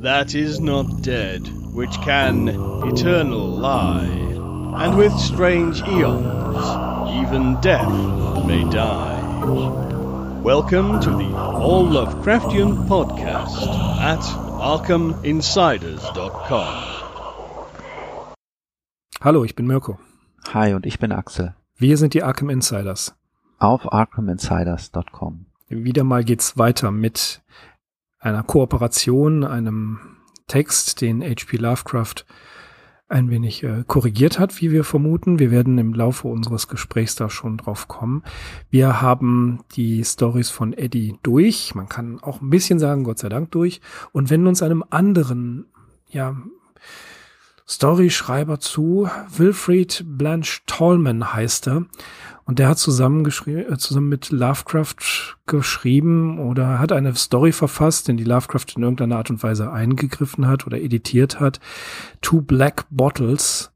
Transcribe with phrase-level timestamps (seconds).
[0.00, 2.48] that is not dead, which can
[2.86, 4.06] eternal lie,
[4.84, 6.64] and with strange eons,
[7.20, 7.90] even death
[8.46, 9.16] may die.
[10.42, 13.66] Welcome to the All Lovecraftian Podcast
[14.00, 16.84] at ArkhamInsiders.com.
[19.20, 19.98] Hallo, ich bin Mirko.
[20.54, 21.56] Hi und ich bin Axel.
[21.76, 23.16] Wir sind die Arkham Insiders.
[23.58, 25.46] Auf ArkhamInsiders.com.
[25.70, 27.42] Wieder mal geht's weiter mit
[28.18, 30.00] einer Kooperation, einem
[30.46, 31.56] Text, den H.P.
[31.56, 32.24] Lovecraft
[33.08, 35.38] ein wenig äh, korrigiert hat, wie wir vermuten.
[35.38, 38.22] Wir werden im Laufe unseres Gesprächs da schon drauf kommen.
[38.70, 41.74] Wir haben die Stories von Eddie durch.
[41.74, 43.80] Man kann auch ein bisschen sagen, Gott sei Dank durch.
[44.12, 45.66] Und wenden uns einem anderen,
[46.10, 46.36] ja,
[47.66, 49.08] Storyschreiber zu.
[49.34, 51.86] Wilfried Blanche Tallman heißt er.
[52.48, 58.16] Und der hat zusammen, äh, zusammen mit Lovecraft geschrieben oder hat eine Story verfasst, in
[58.16, 61.60] die Lovecraft in irgendeiner Art und Weise eingegriffen hat oder editiert hat.
[62.22, 63.70] Two Black Bottles.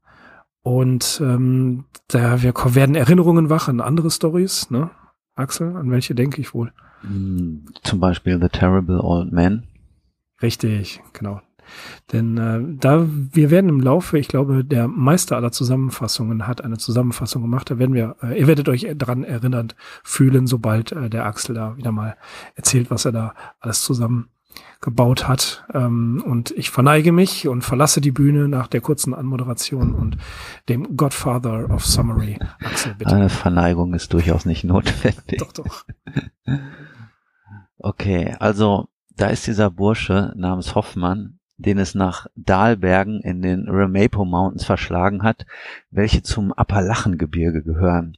[0.63, 4.89] Und ähm, da wir werden Erinnerungen wach an andere Stories, ne?
[5.35, 6.73] Axel, an welche denke ich wohl?
[7.01, 9.67] Hm, zum Beispiel The Terrible Old Man.
[10.41, 11.41] Richtig, genau.
[12.11, 16.77] Denn äh, da wir werden im Laufe, ich glaube, der Meister aller Zusammenfassungen hat eine
[16.77, 17.69] Zusammenfassung gemacht.
[17.69, 21.77] Da werden wir, äh, ihr werdet euch daran erinnert fühlen, sobald äh, der Axel da
[21.77, 22.15] wieder mal
[22.55, 24.29] erzählt, was er da alles zusammen
[24.81, 25.65] gebaut hat.
[25.73, 30.17] Ähm, und ich verneige mich und verlasse die Bühne nach der kurzen Anmoderation und
[30.69, 32.37] dem Godfather of Summary.
[32.63, 33.15] Axel, bitte.
[33.15, 35.39] Eine Verneigung ist durchaus nicht notwendig.
[35.39, 35.85] Doch, doch.
[37.83, 44.25] Okay, also da ist dieser Bursche namens Hoffmann, den es nach Dahlbergen in den Ramapo
[44.25, 45.45] Mountains verschlagen hat,
[45.91, 48.17] welche zum Appalachengebirge gehören.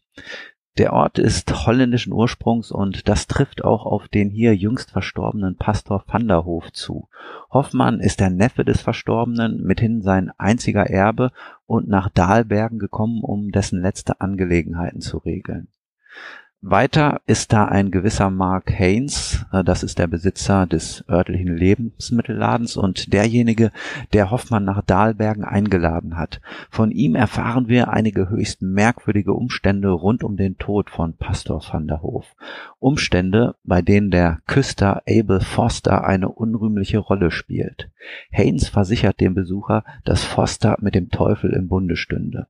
[0.78, 6.04] Der Ort ist holländischen Ursprungs und das trifft auch auf den hier jüngst verstorbenen Pastor
[6.06, 7.08] Vanderhof zu.
[7.50, 11.32] Hoffmann ist der Neffe des Verstorbenen, mithin sein einziger Erbe
[11.66, 15.70] und nach Dahlbergen gekommen, um dessen letzte Angelegenheiten zu regeln.
[16.68, 22.76] Weiter ist da ein gewisser Mark Haynes, äh, das ist der Besitzer des örtlichen Lebensmittelladens
[22.76, 23.72] und derjenige,
[24.14, 26.42] der Hoffmann nach Dahlbergen eingeladen hat.
[26.72, 31.86] Von ihm erfahren wir einige höchst merkwürdige Umstände rund um den Tod von Pastor van
[31.88, 32.36] der Hof.
[32.80, 37.92] Umstände, bei denen der Küster Abel Foster eine unrühmliche Rolle spielt.
[38.32, 42.48] Haynes versichert dem Besucher, dass Foster mit dem Teufel im Bunde stünde.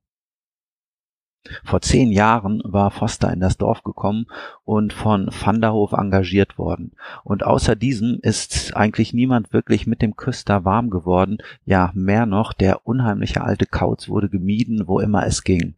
[1.64, 4.26] Vor zehn Jahren war Foster in das Dorf gekommen
[4.64, 6.92] und von Vanderhof engagiert worden.
[7.24, 11.38] Und außer diesem ist eigentlich niemand wirklich mit dem Küster warm geworden.
[11.64, 15.74] Ja, mehr noch, der unheimliche alte Kauz wurde gemieden, wo immer es ging.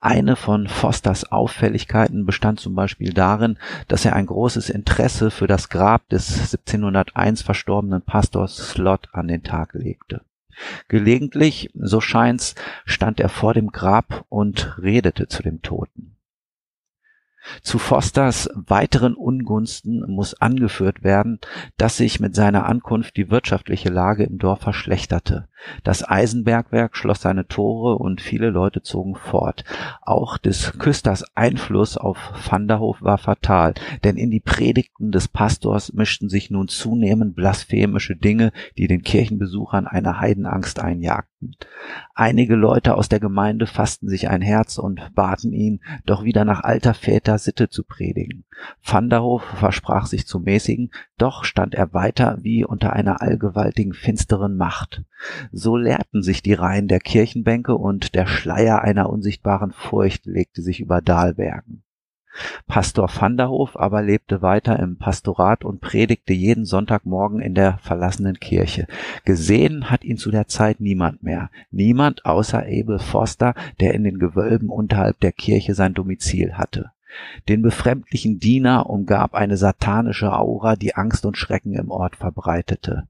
[0.00, 3.58] Eine von Fosters Auffälligkeiten bestand zum Beispiel darin,
[3.88, 9.42] dass er ein großes Interesse für das Grab des 1701 verstorbenen Pastors Slot an den
[9.42, 10.20] Tag legte.
[10.88, 12.54] Gelegentlich, so scheint's,
[12.84, 16.16] stand er vor dem Grab und redete zu dem Toten.
[17.62, 21.38] Zu Fosters weiteren Ungunsten muss angeführt werden,
[21.76, 25.48] dass sich mit seiner Ankunft die wirtschaftliche Lage im Dorf verschlechterte.
[25.82, 29.64] Das Eisenbergwerk schloss seine Tore und viele Leute zogen fort.
[30.02, 32.16] Auch des Küsters Einfluss auf
[32.48, 33.74] Vanderhof war fatal,
[34.04, 39.86] denn in die Predigten des Pastors mischten sich nun zunehmend blasphemische Dinge, die den Kirchenbesuchern
[39.86, 41.56] eine Heidenangst einjagten.
[42.14, 46.64] Einige Leute aus der Gemeinde fassten sich ein Herz und baten ihn, doch wieder nach
[46.64, 48.44] alter Väter Sitte zu predigen.
[48.82, 55.02] Vanderhof versprach sich zu mäßigen, doch stand er weiter wie unter einer allgewaltigen finsteren Macht.
[55.52, 60.80] So leerten sich die Reihen der Kirchenbänke und der Schleier einer unsichtbaren Furcht legte sich
[60.80, 61.82] über Dahlbergen.
[62.66, 68.86] Pastor Vanderhof aber lebte weiter im Pastorat und predigte jeden Sonntagmorgen in der verlassenen Kirche.
[69.24, 71.50] Gesehen hat ihn zu der Zeit niemand mehr.
[71.70, 76.92] Niemand außer Abel Foster, der in den Gewölben unterhalb der Kirche sein Domizil hatte.
[77.48, 83.08] Den befremdlichen Diener umgab eine satanische Aura, die Angst und Schrecken im Ort verbreitete.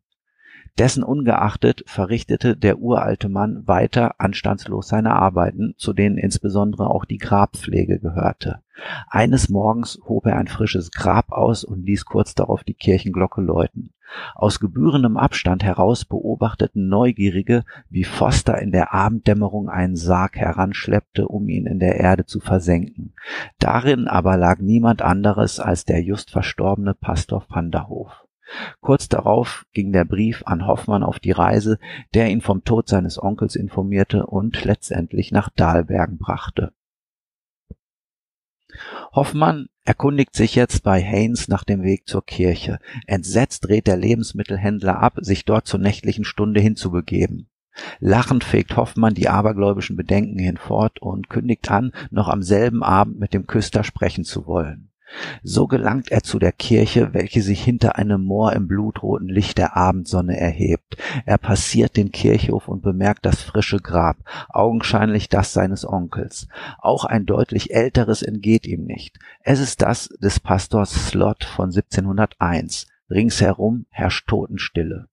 [0.78, 7.18] Dessen ungeachtet verrichtete der uralte Mann weiter anstandslos seine Arbeiten, zu denen insbesondere auch die
[7.18, 8.62] Grabpflege gehörte.
[9.08, 13.92] Eines Morgens hob er ein frisches Grab aus und ließ kurz darauf die Kirchenglocke läuten.
[14.36, 21.48] Aus gebührendem Abstand heraus beobachteten Neugierige, wie Foster in der Abenddämmerung einen Sarg heranschleppte, um
[21.48, 23.14] ihn in der Erde zu versenken.
[23.58, 28.27] Darin aber lag niemand anderes als der just verstorbene Pastor Vanderhof.
[28.80, 31.78] Kurz darauf ging der Brief an Hoffmann auf die Reise,
[32.14, 36.72] der ihn vom Tod seines Onkels informierte und letztendlich nach Dahlbergen brachte.
[39.12, 42.78] Hoffmann erkundigt sich jetzt bei Haynes nach dem Weg zur Kirche.
[43.06, 47.48] Entsetzt dreht der Lebensmittelhändler ab, sich dort zur nächtlichen Stunde hinzubegeben.
[48.00, 53.32] Lachend fegt Hoffmann die abergläubischen Bedenken hinfort und kündigt an, noch am selben Abend mit
[53.32, 54.87] dem Küster sprechen zu wollen.
[55.42, 59.76] So gelangt er zu der Kirche, welche sich hinter einem Moor im blutroten Licht der
[59.76, 60.96] Abendsonne erhebt.
[61.26, 64.18] Er passiert den Kirchhof und bemerkt das frische Grab,
[64.48, 66.48] augenscheinlich das seines Onkels.
[66.78, 69.18] Auch ein deutlich älteres entgeht ihm nicht.
[69.42, 72.86] Es ist das des Pastors Slot von 1701.
[73.10, 75.08] Ringsherum herrscht Totenstille.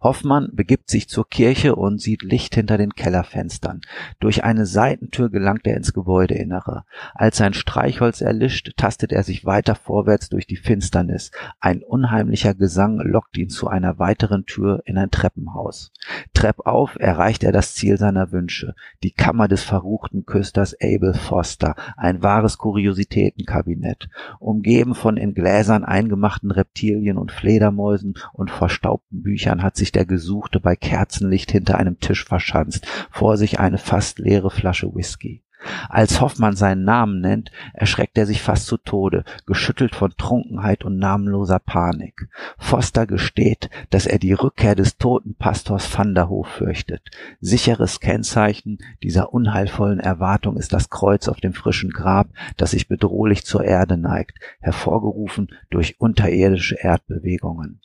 [0.00, 3.80] Hoffmann begibt sich zur Kirche und sieht Licht hinter den Kellerfenstern.
[4.20, 6.84] Durch eine Seitentür gelangt er ins Gebäudeinnere.
[7.14, 11.32] Als sein Streichholz erlischt, tastet er sich weiter vorwärts durch die Finsternis.
[11.58, 15.92] Ein unheimlicher Gesang lockt ihn zu einer weiteren Tür in ein Treppenhaus.
[16.32, 22.22] Treppauf erreicht er das Ziel seiner Wünsche, die Kammer des verruchten Küsters Abel Foster, ein
[22.22, 24.08] wahres Kuriositätenkabinett.
[24.38, 30.04] Umgeben von in Gläsern eingemachten Reptilien und Fledermäusen und verstaubten Büchern hat sich sich der
[30.04, 35.42] Gesuchte bei Kerzenlicht hinter einem Tisch verschanzt, vor sich eine fast leere Flasche Whisky.
[35.88, 40.98] Als Hoffmann seinen Namen nennt, erschreckt er sich fast zu Tode, geschüttelt von Trunkenheit und
[40.98, 42.28] namenloser Panik.
[42.58, 47.10] Foster gesteht, dass er die Rückkehr des toten Pastors Van der Hof fürchtet.
[47.40, 53.44] Sicheres Kennzeichen dieser unheilvollen Erwartung ist das Kreuz auf dem frischen Grab, das sich bedrohlich
[53.44, 57.80] zur Erde neigt, hervorgerufen durch unterirdische Erdbewegungen.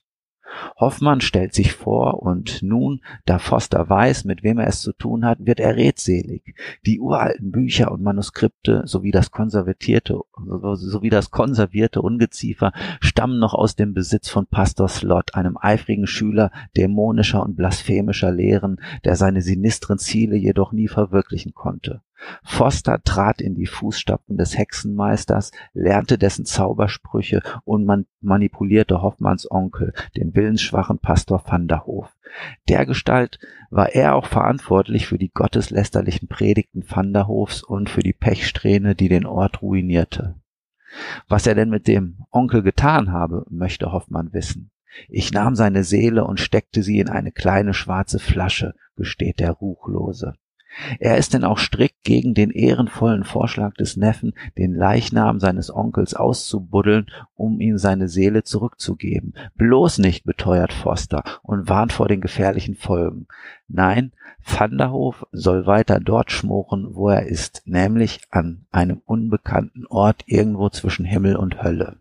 [0.78, 5.26] Hoffmann stellt sich vor und nun, da Foster weiß, mit wem er es zu tun
[5.26, 6.56] hat, wird er redselig.
[6.86, 13.76] Die uralten Bücher und Manuskripte sowie das konservierte, sowie das konservierte Ungeziefer stammen noch aus
[13.76, 20.00] dem Besitz von Pastor Slot, einem eifrigen Schüler dämonischer und blasphemischer Lehren, der seine sinistren
[20.00, 22.02] Ziele jedoch nie verwirklichen konnte.
[22.44, 29.94] Foster trat in die Fußstapfen des Hexenmeisters, lernte dessen Zaubersprüche und man manipulierte Hoffmanns Onkel,
[30.16, 32.16] den willensschwachen Pastor van der Hof.
[32.70, 33.40] Dergestalt
[33.70, 38.96] war er auch verantwortlich für die gotteslästerlichen Predigten van der Hofs und für die Pechsträhne,
[38.96, 40.36] die den Ort ruinierte.
[41.28, 44.72] Was er denn mit dem Onkel getan habe, möchte Hoffmann wissen.
[45.10, 50.36] Ich nahm seine Seele und steckte sie in eine kleine schwarze Flasche, gesteht der Ruchlose.
[51.00, 56.14] Er ist denn auch strikt gegen den ehrenvollen Vorschlag des Neffen, den Leichnam seines Onkels
[56.14, 59.34] auszubuddeln, um ihm seine Seele zurückzugeben.
[59.56, 63.28] Bloß nicht, beteuert Foster und warnt vor den gefährlichen Folgen.
[63.68, 64.12] Nein,
[64.46, 71.06] Vanderhof soll weiter dort schmoren, wo er ist, nämlich an einem unbekannten Ort irgendwo zwischen
[71.06, 71.98] Himmel und Hölle.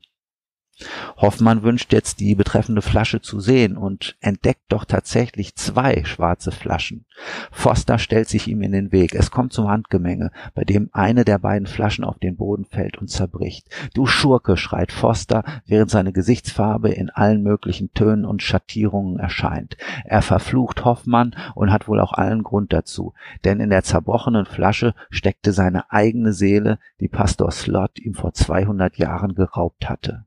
[1.16, 7.04] Hoffmann wünscht jetzt die betreffende Flasche zu sehen und entdeckt doch tatsächlich zwei schwarze Flaschen.
[7.50, 9.14] Foster stellt sich ihm in den Weg.
[9.14, 13.08] Es kommt zum Handgemenge, bei dem eine der beiden Flaschen auf den Boden fällt und
[13.08, 13.68] zerbricht.
[13.94, 19.76] Du Schurke, schreit Foster, während seine Gesichtsfarbe in allen möglichen Tönen und Schattierungen erscheint.
[20.04, 23.14] Er verflucht Hoffmann und hat wohl auch allen Grund dazu,
[23.44, 28.96] denn in der zerbrochenen Flasche steckte seine eigene Seele, die Pastor Slot ihm vor 200
[28.96, 30.24] Jahren geraubt hatte.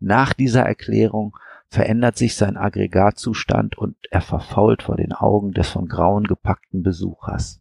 [0.00, 1.36] Nach dieser Erklärung
[1.68, 7.60] verändert sich sein Aggregatzustand und er verfault vor den Augen des von Grauen gepackten Besuchers.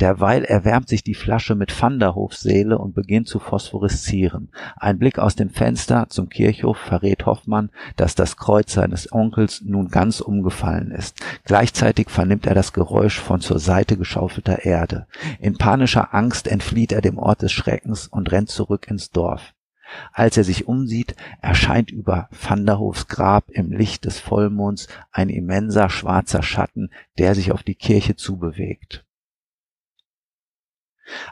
[0.00, 4.50] Derweil erwärmt sich die Flasche mit Vanderhofseele und beginnt zu phosphoreszieren.
[4.76, 9.88] Ein Blick aus dem Fenster zum Kirchhof verrät Hoffmann, dass das Kreuz seines Onkels nun
[9.88, 11.20] ganz umgefallen ist.
[11.44, 15.06] Gleichzeitig vernimmt er das Geräusch von zur Seite geschaufelter Erde.
[15.38, 19.54] In panischer Angst entflieht er dem Ort des Schreckens und rennt zurück ins Dorf.
[20.12, 26.42] Als er sich umsieht, erscheint über Vanderhofs Grab im Licht des Vollmonds ein immenser schwarzer
[26.42, 29.04] Schatten, der sich auf die Kirche zubewegt.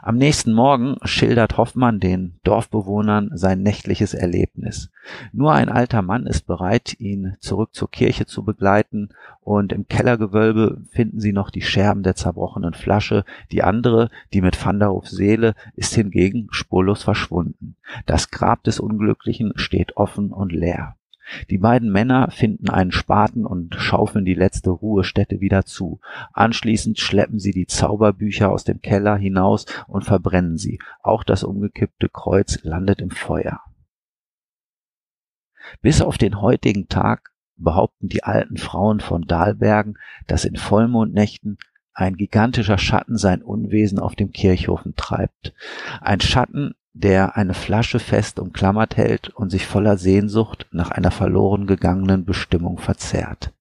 [0.01, 4.89] Am nächsten Morgen schildert Hoffmann den Dorfbewohnern sein nächtliches Erlebnis.
[5.33, 9.09] Nur ein alter Mann ist bereit, ihn zurück zur Kirche zu begleiten,
[9.41, 13.23] und im Kellergewölbe finden sie noch die Scherben der zerbrochenen Flasche.
[13.51, 17.77] Die andere, die mit Vanderhofs Seele, ist hingegen spurlos verschwunden.
[18.05, 20.97] Das Grab des Unglücklichen steht offen und leer.
[21.49, 25.99] Die beiden Männer finden einen Spaten und schaufeln die letzte Ruhestätte wieder zu.
[26.33, 30.79] Anschließend schleppen sie die Zauberbücher aus dem Keller hinaus und verbrennen sie.
[31.01, 33.61] Auch das umgekippte Kreuz landet im Feuer.
[35.81, 41.57] Bis auf den heutigen Tag behaupten die alten Frauen von Dahlbergen, dass in Vollmondnächten
[41.93, 45.53] ein gigantischer Schatten sein Unwesen auf dem Kirchhofen treibt.
[45.99, 51.67] Ein Schatten, der eine Flasche fest umklammert hält und sich voller Sehnsucht nach einer verloren
[51.67, 53.53] gegangenen Bestimmung verzehrt.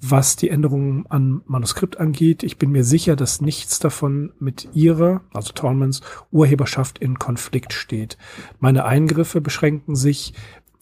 [0.06, 2.44] was die Änderungen an Manuskript angeht.
[2.44, 8.18] Ich bin mir sicher, dass nichts davon mit ihrer, also Tolmans, Urheberschaft in Konflikt steht.
[8.60, 10.34] Meine Eingriffe beschränken sich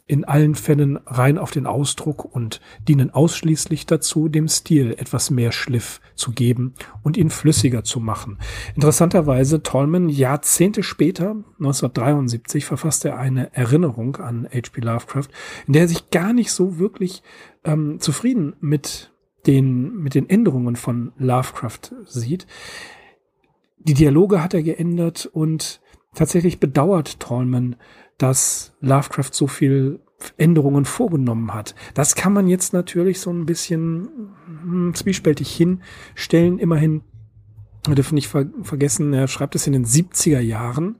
[0.07, 5.51] in allen Fällen rein auf den Ausdruck und dienen ausschließlich dazu, dem Stil etwas mehr
[5.51, 8.37] Schliff zu geben und ihn flüssiger zu machen.
[8.75, 14.81] Interessanterweise, Tolman, Jahrzehnte später, 1973, verfasste er eine Erinnerung an H.P.
[14.81, 15.29] Lovecraft,
[15.67, 17.23] in der er sich gar nicht so wirklich
[17.63, 19.11] ähm, zufrieden mit
[19.47, 22.47] den, mit den Änderungen von Lovecraft sieht.
[23.79, 25.81] Die Dialoge hat er geändert und
[26.13, 27.75] tatsächlich bedauert Tolman,
[28.21, 29.99] dass Lovecraft so viel
[30.37, 31.73] Änderungen vorgenommen hat.
[31.95, 34.07] Das kann man jetzt natürlich so ein bisschen
[34.63, 36.59] hm, zwiespältig hinstellen.
[36.59, 37.01] Immerhin,
[37.87, 40.97] wir dürfen nicht ver vergessen, er schreibt es in den 70er Jahren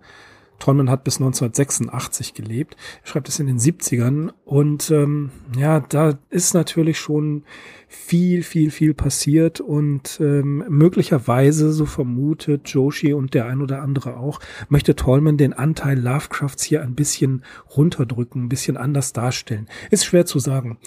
[0.61, 2.77] Tolman hat bis 1986 gelebt.
[3.01, 7.43] Er schreibt es in den 70ern und ähm, ja, da ist natürlich schon
[7.87, 14.17] viel, viel, viel passiert und ähm, möglicherweise, so vermutet Joshi und der ein oder andere
[14.17, 14.39] auch,
[14.69, 17.43] möchte Tolman den Anteil Lovecrafts hier ein bisschen
[17.75, 19.67] runterdrücken, ein bisschen anders darstellen.
[19.89, 20.77] Ist schwer zu sagen.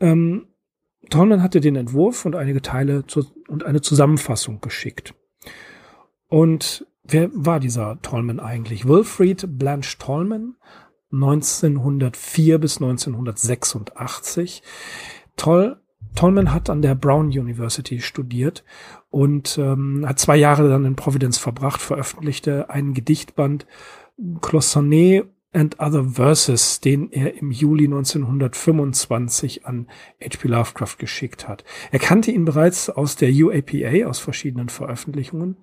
[0.00, 0.48] Ähm,
[1.10, 5.14] Tolman hatte den Entwurf und einige Teile zu, und eine Zusammenfassung geschickt.
[6.28, 8.86] Und Wer war dieser Tolman eigentlich?
[8.86, 10.56] Wilfried Blanche Tolman,
[11.12, 14.62] 1904 bis 1986.
[15.36, 15.80] Toll,
[16.14, 18.64] Tolman hat an der Brown University studiert
[19.10, 23.66] und ähm, hat zwei Jahre dann in Providence verbracht, veröffentlichte einen Gedichtband
[24.40, 29.88] Cloisonné and Other Verses, den er im Juli 1925 an
[30.22, 30.48] H.P.
[30.48, 31.64] Lovecraft geschickt hat.
[31.90, 35.56] Er kannte ihn bereits aus der UAPA, aus verschiedenen Veröffentlichungen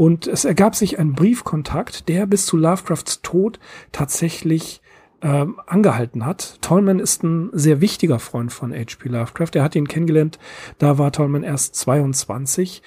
[0.00, 3.60] und es ergab sich ein Briefkontakt, der bis zu Lovecrafts Tod
[3.92, 4.80] tatsächlich
[5.20, 6.56] ähm, angehalten hat.
[6.62, 9.10] Tolman ist ein sehr wichtiger Freund von H.P.
[9.10, 9.50] Lovecraft.
[9.56, 10.38] Er hat ihn kennengelernt,
[10.78, 12.80] da war Tolman erst 22.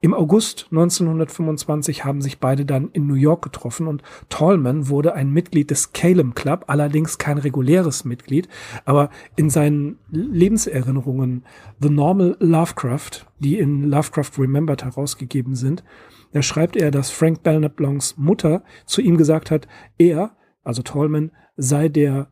[0.00, 5.32] Im August 1925 haben sich beide dann in New York getroffen und Tolman wurde ein
[5.32, 8.48] Mitglied des Calem Club, allerdings kein reguläres Mitglied,
[8.84, 11.44] aber in seinen Lebenserinnerungen
[11.80, 15.82] The Normal Lovecraft, die in Lovecraft Remembered herausgegeben sind,
[16.32, 19.66] da schreibt er, dass Frank Belknap Blancs Mutter zu ihm gesagt hat,
[19.98, 22.30] er, also Tolman, sei der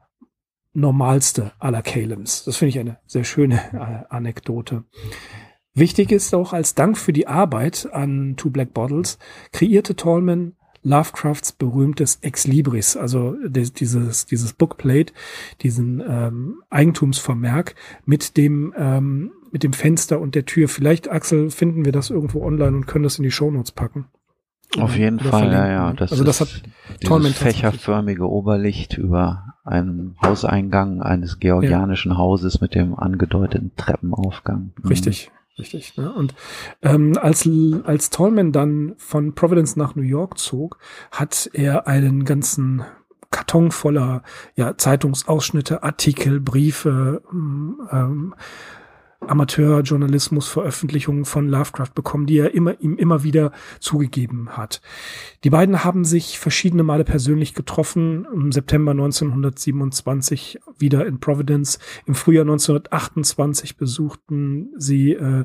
[0.73, 2.45] normalste aller Calems.
[2.45, 4.85] Das finde ich eine sehr schöne äh, Anekdote.
[5.75, 9.19] Wichtig ist auch als Dank für die Arbeit an Two Black Bottles
[9.53, 15.13] kreierte Tolman Lovecrafts berühmtes Ex Libris, also dieses, dieses Bookplate,
[15.61, 17.75] diesen ähm, Eigentumsvermerk
[18.07, 20.69] mit dem ähm, mit dem Fenster und der Tür.
[20.69, 24.07] Vielleicht, Axel, finden wir das irgendwo online und können das in die Shownotes packen.
[24.77, 25.93] Auf jeden Fall, ja, ja.
[25.95, 26.63] Das also das hat
[27.03, 32.19] dieses fächerförmige Oberlicht über einem Hauseingang eines georgianischen ja.
[32.19, 34.73] Hauses mit dem angedeuteten Treppenaufgang.
[34.83, 34.89] Mhm.
[34.89, 35.97] Richtig, richtig.
[35.97, 36.13] Ne?
[36.13, 36.35] Und
[36.83, 37.49] ähm, als,
[37.85, 40.79] als Tolman dann von Providence nach New York zog,
[41.11, 42.83] hat er einen ganzen
[43.31, 44.23] Karton voller
[44.55, 48.35] ja, Zeitungsausschnitte, Artikel, Briefe, mm, ähm,
[49.27, 54.81] Amateurjournalismus-Veröffentlichungen von Lovecraft bekommen, die er immer, ihm immer wieder zugegeben hat.
[55.45, 62.15] Die beiden haben sich verschiedene Male persönlich getroffen, im September 1927 wieder in Providence, im
[62.15, 65.45] Frühjahr 1928 besuchten sie äh,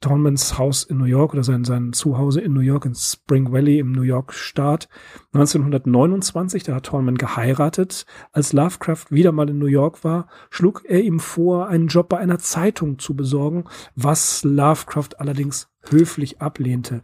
[0.00, 3.80] Tolmans Haus in New York oder sein, sein Zuhause in New York in Spring Valley
[3.80, 4.88] im New York Staat.
[5.32, 8.06] 1929, da hat Tolman geheiratet.
[8.32, 12.18] Als Lovecraft wieder mal in New York war, schlug er ihm vor, einen Job bei
[12.18, 13.64] einer Zeitung zu besorgen,
[13.96, 17.02] was Lovecraft allerdings höflich ablehnte.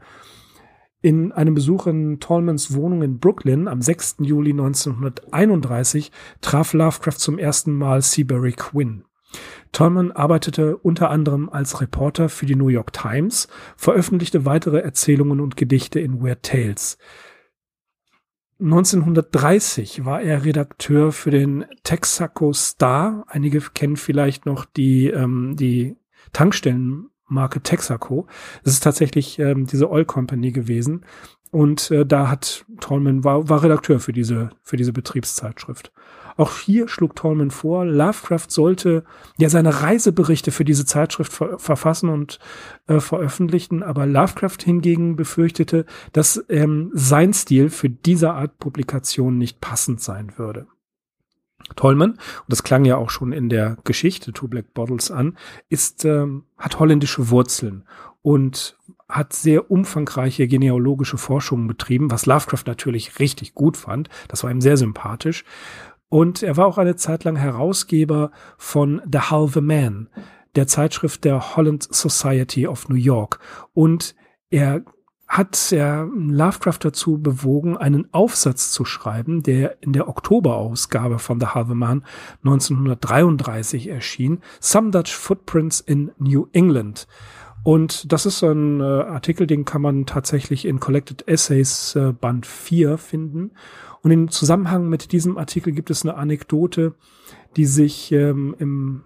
[1.02, 4.16] In einem Besuch in Tolmans Wohnung in Brooklyn am 6.
[4.20, 9.04] Juli 1931 traf Lovecraft zum ersten Mal Seabury Quinn.
[9.72, 15.56] Tolman arbeitete unter anderem als Reporter für die New York Times, veröffentlichte weitere Erzählungen und
[15.56, 16.98] Gedichte in Weird Tales.
[18.60, 23.24] 1930 war er Redakteur für den Texaco Star.
[23.28, 25.96] Einige kennen vielleicht noch die, ähm, die
[26.32, 28.26] Tankstellenmarke Texaco.
[28.62, 31.04] Das ist tatsächlich ähm, diese Oil Company gewesen.
[31.50, 35.92] Und äh, da hat Tolman war, war Redakteur für diese, für diese Betriebszeitschrift.
[36.36, 39.04] Auch hier schlug Tolman vor, Lovecraft sollte
[39.38, 42.38] ja seine Reiseberichte für diese Zeitschrift ver verfassen und
[42.86, 49.60] äh, veröffentlichen, aber Lovecraft hingegen befürchtete, dass ähm, sein Stil für diese Art Publikation nicht
[49.60, 50.66] passend sein würde.
[51.76, 55.36] Tolman, und das klang ja auch schon in der Geschichte Two Black Bottles an,
[55.68, 57.84] ist, ähm, hat holländische Wurzeln
[58.22, 58.76] und
[59.08, 64.08] hat sehr umfangreiche genealogische Forschungen betrieben, was Lovecraft natürlich richtig gut fand.
[64.28, 65.44] Das war ihm sehr sympathisch.
[66.08, 70.08] Und er war auch eine Zeit lang Herausgeber von The Halve Man,
[70.54, 73.40] der Zeitschrift der Holland Society of New York.
[73.72, 74.14] Und
[74.50, 74.84] er
[75.26, 81.46] hat er Lovecraft dazu bewogen, einen Aufsatz zu schreiben, der in der Oktoberausgabe von The
[81.46, 82.04] Halve Man
[82.44, 87.08] 1933 erschien, Some Dutch Footprints in New England.
[87.64, 92.46] Und das ist ein äh, Artikel, den kann man tatsächlich in Collected Essays äh, Band
[92.46, 93.52] 4 finden.
[94.04, 96.94] Und im Zusammenhang mit diesem Artikel gibt es eine Anekdote,
[97.56, 99.02] die sich ähm, im,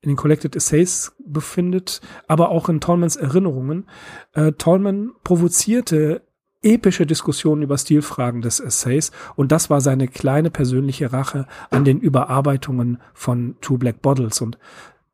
[0.00, 3.88] in den Collected Essays befindet, aber auch in Tolmans Erinnerungen.
[4.32, 6.22] Äh, Tolman provozierte
[6.62, 12.00] epische Diskussionen über Stilfragen des Essays und das war seine kleine persönliche Rache an den
[12.00, 14.58] Überarbeitungen von Two Black Bottles und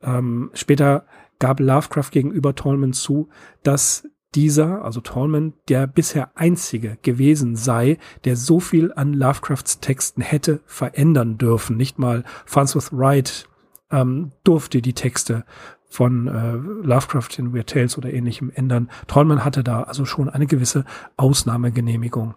[0.00, 1.04] ähm, später
[1.38, 3.28] gab Lovecraft gegenüber Tolman zu,
[3.64, 10.22] dass dieser, also Tolman, der bisher einzige gewesen sei, der so viel an Lovecrafts Texten
[10.22, 11.76] hätte verändern dürfen.
[11.76, 13.48] Nicht mal Farnsworth Wright
[13.90, 15.44] ähm, durfte die Texte
[15.90, 16.52] von äh,
[16.86, 18.88] Lovecraft in Weird Tales oder ähnlichem ändern.
[19.08, 20.84] Tolman hatte da also schon eine gewisse
[21.16, 22.34] Ausnahmegenehmigung.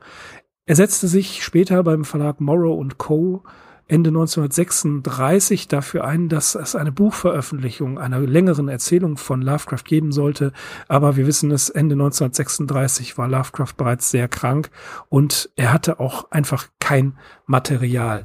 [0.65, 3.43] Er setzte sich später beim Verlag Morrow Co.
[3.87, 10.53] Ende 1936 dafür ein, dass es eine Buchveröffentlichung einer längeren Erzählung von Lovecraft geben sollte.
[10.87, 14.69] Aber wir wissen es, Ende 1936 war Lovecraft bereits sehr krank
[15.09, 18.23] und er hatte auch einfach kein Material.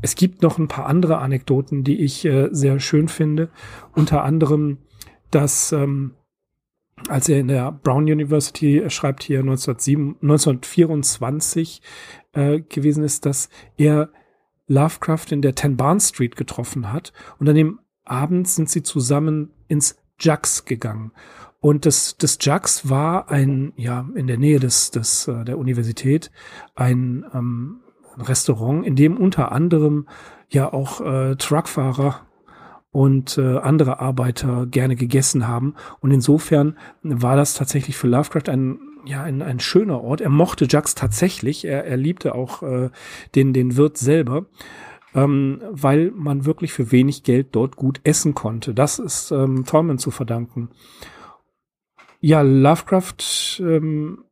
[0.00, 3.48] Es gibt noch ein paar andere Anekdoten, die ich äh, sehr schön finde.
[3.94, 4.78] Unter anderem,
[5.30, 6.14] dass ähm,
[7.08, 11.82] als er in der Brown University, er schreibt hier 1907, 1924
[12.32, 14.10] äh, gewesen ist, dass er
[14.66, 17.12] Lovecraft in der Ten Barn Street getroffen hat.
[17.38, 21.12] Und an dem Abend sind sie zusammen ins Jugs gegangen.
[21.60, 26.30] Und das, das Jugs war ein, ja, in der Nähe des, des, äh, der Universität,
[26.74, 27.80] ein ähm,
[28.18, 30.06] Restaurant, in dem unter anderem
[30.50, 32.20] ja auch äh, Truckfahrer
[32.90, 35.74] und äh, andere Arbeiter gerne gegessen haben.
[36.00, 40.20] Und insofern war das tatsächlich für Lovecraft ein ja, ein, ein schöner Ort.
[40.20, 41.64] Er mochte Jux tatsächlich.
[41.64, 42.90] Er, er liebte auch äh,
[43.34, 44.46] den, den Wirt selber,
[45.14, 48.74] ähm, weil man wirklich für wenig Geld dort gut essen konnte.
[48.74, 50.70] Das ist ähm, Tolman zu verdanken.
[52.20, 54.24] Ja, Lovecraft, ähm,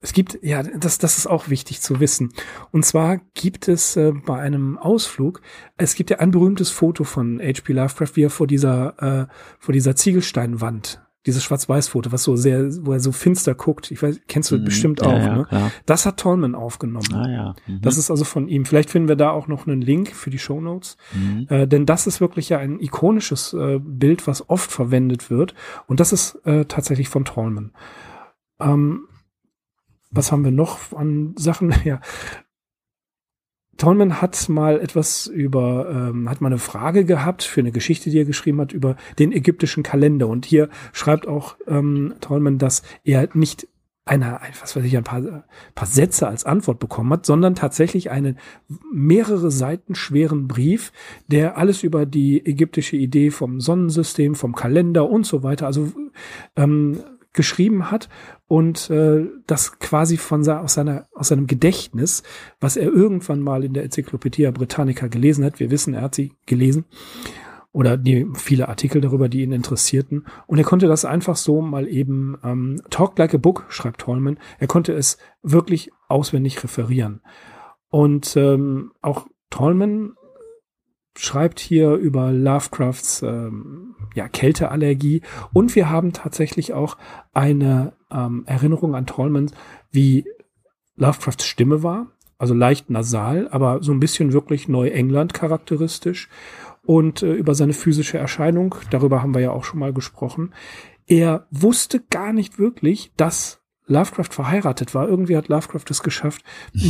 [0.00, 2.32] es gibt, ja, das, das ist auch wichtig zu wissen.
[2.70, 5.40] Und zwar gibt es äh, bei einem Ausflug,
[5.76, 7.72] es gibt ja ein berühmtes Foto von H.P.
[7.72, 9.26] Lovecraft, wie er vor dieser, äh,
[9.58, 13.90] vor dieser Ziegelsteinwand dieses Schwarz-Weiß-Foto, was so sehr, wo er so finster guckt.
[13.90, 14.64] Ich weiß, kennst du mhm.
[14.64, 15.72] bestimmt auch, ja, ne?
[15.84, 17.12] Das hat Tolman aufgenommen.
[17.12, 17.54] Ah, ja.
[17.66, 17.82] Mhm.
[17.82, 18.64] Das ist also von ihm.
[18.64, 20.96] Vielleicht finden wir da auch noch einen Link für die Show Notes.
[21.12, 21.46] Mhm.
[21.50, 25.54] Äh, denn das ist wirklich ja ein ikonisches äh, Bild, was oft verwendet wird.
[25.86, 27.72] Und das ist äh, tatsächlich von Tolman.
[28.58, 29.06] Ähm,
[30.10, 31.74] was haben wir noch an Sachen?
[31.84, 32.00] Ja,
[33.78, 38.18] Tolman hat mal etwas über, ähm, hat mal eine Frage gehabt für eine Geschichte, die
[38.18, 40.28] er geschrieben hat über den ägyptischen Kalender.
[40.28, 43.68] Und hier schreibt auch ähm, Tolman, dass er nicht
[44.04, 48.38] einer, was weiß ich, ein paar, paar Sätze als Antwort bekommen hat, sondern tatsächlich einen
[48.92, 50.92] mehrere Seiten schweren Brief,
[51.28, 55.92] der alles über die ägyptische Idee vom Sonnensystem, vom Kalender und so weiter, also
[56.56, 57.00] ähm,
[57.32, 58.08] geschrieben hat
[58.46, 62.22] und äh, das quasi von aus seiner aus seinem Gedächtnis,
[62.60, 65.60] was er irgendwann mal in der Enzyklopädie Britannica gelesen hat.
[65.60, 66.86] Wir wissen, er hat sie gelesen
[67.72, 70.26] oder die viele Artikel darüber, die ihn interessierten.
[70.46, 74.38] Und er konnte das einfach so mal eben ähm, talk like a book, schreibt Tolman.
[74.58, 77.20] Er konnte es wirklich auswendig referieren.
[77.90, 80.14] Und ähm, auch Tolman
[81.18, 85.22] schreibt hier über Lovecrafts ähm, ja, Kälteallergie.
[85.52, 86.96] Und wir haben tatsächlich auch
[87.34, 89.50] eine ähm, Erinnerung an Tolman,
[89.90, 90.26] wie
[90.96, 92.06] Lovecrafts Stimme war,
[92.38, 96.28] also leicht nasal, aber so ein bisschen wirklich Neuengland charakteristisch.
[96.84, 100.54] Und äh, über seine physische Erscheinung, darüber haben wir ja auch schon mal gesprochen.
[101.06, 103.57] Er wusste gar nicht wirklich, dass
[103.88, 105.08] Lovecraft verheiratet war.
[105.08, 106.42] Irgendwie hat Lovecraft es geschafft,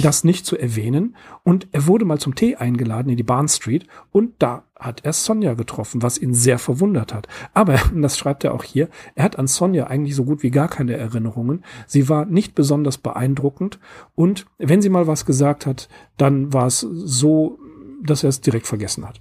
[0.02, 1.16] das nicht zu erwähnen.
[1.44, 5.12] Und er wurde mal zum Tee eingeladen in die Barn Street und da hat er
[5.12, 7.26] Sonja getroffen, was ihn sehr verwundert hat.
[7.54, 10.68] Aber, das schreibt er auch hier, er hat an Sonja eigentlich so gut wie gar
[10.68, 11.64] keine Erinnerungen.
[11.86, 13.78] Sie war nicht besonders beeindruckend
[14.14, 17.58] und wenn sie mal was gesagt hat, dann war es so,
[18.02, 19.20] dass er es direkt vergessen hat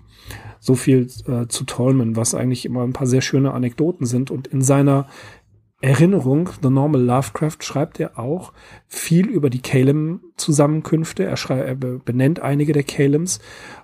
[0.59, 4.31] so viel äh, zu Tolman, was eigentlich immer ein paar sehr schöne Anekdoten sind.
[4.31, 5.07] Und in seiner
[5.79, 8.51] Erinnerung, The Normal Lovecraft, schreibt er auch
[8.87, 11.23] viel über die Calem-Zusammenkünfte.
[11.23, 13.39] Er, er benennt einige der Calems.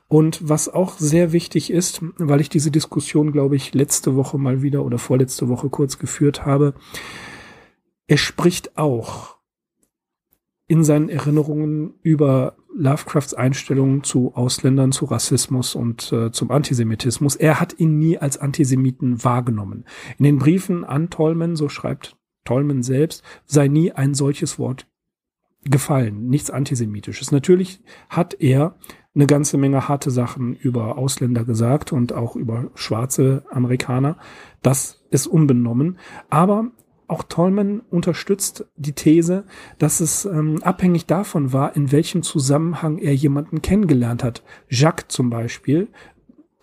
[0.08, 4.62] Und was auch sehr wichtig ist, weil ich diese Diskussion, glaube ich, letzte Woche mal
[4.64, 6.74] wieder oder vorletzte Woche kurz geführt habe,
[8.08, 9.38] er spricht auch
[10.68, 17.36] in seinen Erinnerungen über Lovecrafts Einstellungen zu Ausländern, zu Rassismus und äh, zum Antisemitismus.
[17.36, 19.86] Er hat ihn nie als Antisemiten wahrgenommen.
[20.18, 24.88] In den Briefen an Tolman, so schreibt Tolman selbst, sei nie ein solches Wort
[25.66, 27.32] gefallen, nichts Antisemitisches.
[27.32, 28.76] Natürlich hat er
[29.16, 34.18] eine ganze Menge harte Sachen über Ausländer gesagt und auch über schwarze Amerikaner.
[34.62, 36.00] Das ist unbenommen.
[36.30, 36.72] Aber
[37.08, 39.46] auch Tolman unterstützt die These,
[39.78, 44.44] dass es ähm, abhängig davon war, in welchem Zusammenhang er jemanden kennengelernt hat.
[44.70, 45.88] Jacques zum Beispiel,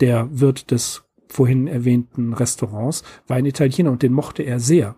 [0.01, 4.97] der Wirt des vorhin erwähnten Restaurants, war ein Italiener und den mochte er sehr.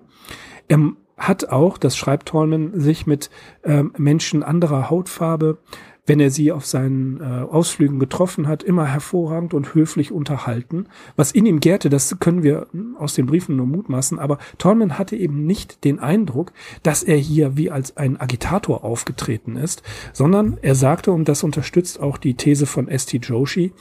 [0.69, 3.31] Er hat auch, das schreibt Tolman, sich mit
[3.65, 5.59] ähm, Menschen anderer Hautfarbe
[6.05, 10.87] wenn er sie auf seinen äh, Ausflügen getroffen hat, immer hervorragend und höflich unterhalten.
[11.15, 12.67] Was in ihm gärte, das können wir
[12.99, 17.57] aus den Briefen nur mutmaßen, aber Tolman hatte eben nicht den Eindruck, dass er hier
[17.57, 22.67] wie als ein Agitator aufgetreten ist, sondern er sagte, und das unterstützt auch die These
[22.67, 23.25] von St.
[23.25, 23.73] Joshi,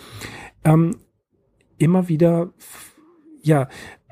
[0.64, 0.98] ähm,
[1.80, 2.54] immer wieder,
[3.42, 3.68] ja,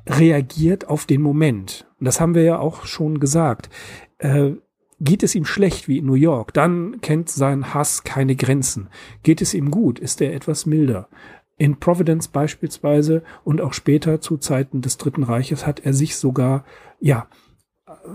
[0.08, 1.88] reagiert auf den Moment.
[2.00, 3.70] Und das haben wir ja auch schon gesagt.
[4.18, 4.54] Äh,
[5.02, 8.90] Geht es ihm schlecht wie in New York, dann kennt sein Hass keine Grenzen.
[9.24, 11.08] Geht es ihm gut, ist er etwas milder.
[11.58, 16.66] In Providence beispielsweise und auch später zu Zeiten des Dritten Reiches hat er sich sogar,
[17.00, 17.28] ja,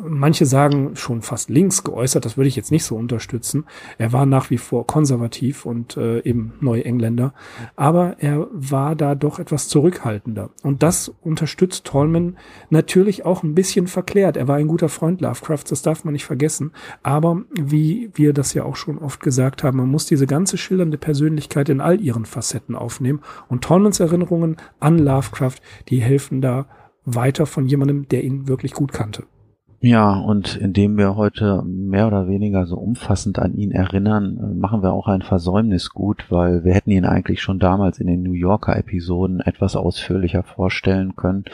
[0.07, 3.65] manche sagen schon fast links geäußert, das würde ich jetzt nicht so unterstützen.
[3.99, 7.35] Er war nach wie vor konservativ und äh, eben Neuengländer,
[7.77, 10.51] aber er war da doch etwas zurückhaltender.
[10.63, 12.37] Und das unterstützt Tolman
[12.71, 14.37] natürlich auch ein bisschen verklärt.
[14.37, 16.73] Er war ein guter Freund Lovecrafts, das darf man nicht vergessen.
[17.03, 20.99] Aber wie wir das ja auch schon oft gesagt haben, man muss diese ganze schildernde
[20.99, 23.21] Persönlichkeit in all ihren Facetten aufnehmen.
[23.49, 25.57] Und Tolmans Erinnerungen an Lovecraft,
[25.89, 26.67] die helfen da
[27.05, 29.25] weiter von jemandem, der ihn wirklich gut kannte.
[29.85, 34.83] Ja, und indem wir heute mehr oder weniger so umfassend an ihn erinnern, äh, machen
[34.83, 38.33] wir auch ein Versäumnis gut, weil wir hätten ihn eigentlich schon damals in den New
[38.33, 41.45] Yorker Episoden etwas ausführlicher vorstellen können.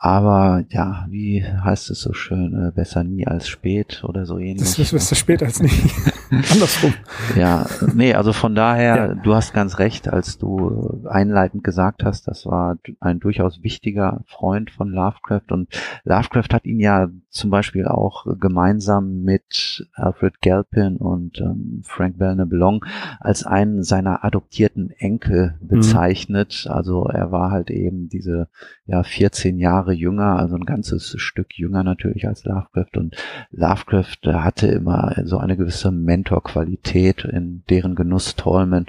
[0.00, 4.60] Aber ja, wie heißt es so schön, äh, besser nie als spät oder so ähnlich.
[4.60, 5.68] Das ist besser spät als nie.
[6.30, 6.94] Andersrum.
[7.36, 9.14] Ja, nee, also von daher, ja.
[9.14, 14.70] du hast ganz recht, als du einleitend gesagt hast, das war ein durchaus wichtiger Freund
[14.70, 15.68] von Lovecraft und
[16.04, 22.52] Lovecraft hat ihn ja zum Beispiel auch gemeinsam mit Alfred Galpin und ähm, Frank Belknap
[22.52, 22.84] Long
[23.20, 25.68] als einen seiner adoptierten Enkel mhm.
[25.68, 26.64] bezeichnet.
[26.66, 26.72] Mhm.
[26.72, 28.48] Also er war halt eben diese
[28.86, 33.16] ja 14 Jahre jünger, also ein ganzes Stück jünger natürlich als Lovecraft und
[33.50, 38.86] Lovecraft hatte immer so eine gewisse Mentorqualität, in deren Genuss Tolman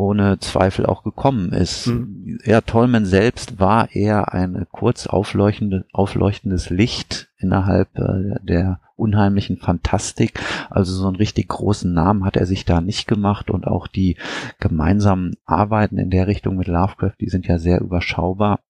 [0.00, 1.88] ohne Zweifel auch gekommen ist.
[1.88, 2.38] Mhm.
[2.44, 10.40] Ja, Tolman selbst war eher ein kurz aufleuchtende, aufleuchtendes Licht innerhalb äh, der unheimlichen Fantastik.
[10.70, 14.16] Also so einen richtig großen Namen hat er sich da nicht gemacht und auch die
[14.58, 18.60] gemeinsamen Arbeiten in der Richtung mit Lovecraft, die sind ja sehr überschaubar.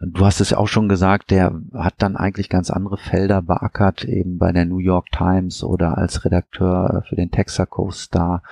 [0.00, 4.04] Du hast es ja auch schon gesagt, der hat dann eigentlich ganz andere Felder beackert,
[4.04, 8.44] eben bei der New York Times oder als Redakteur für den Texaco Star.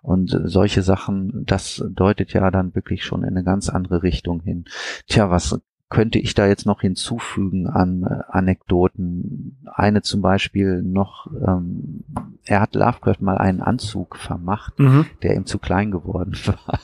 [0.00, 4.64] Und solche Sachen, das deutet ja dann wirklich schon in eine ganz andere Richtung hin.
[5.06, 9.58] Tja, was könnte ich da jetzt noch hinzufügen an äh, Anekdoten?
[9.72, 12.04] Eine zum Beispiel noch, ähm,
[12.46, 15.04] er hat Lovecraft mal einen Anzug vermacht, mhm.
[15.22, 16.80] der ihm zu klein geworden war.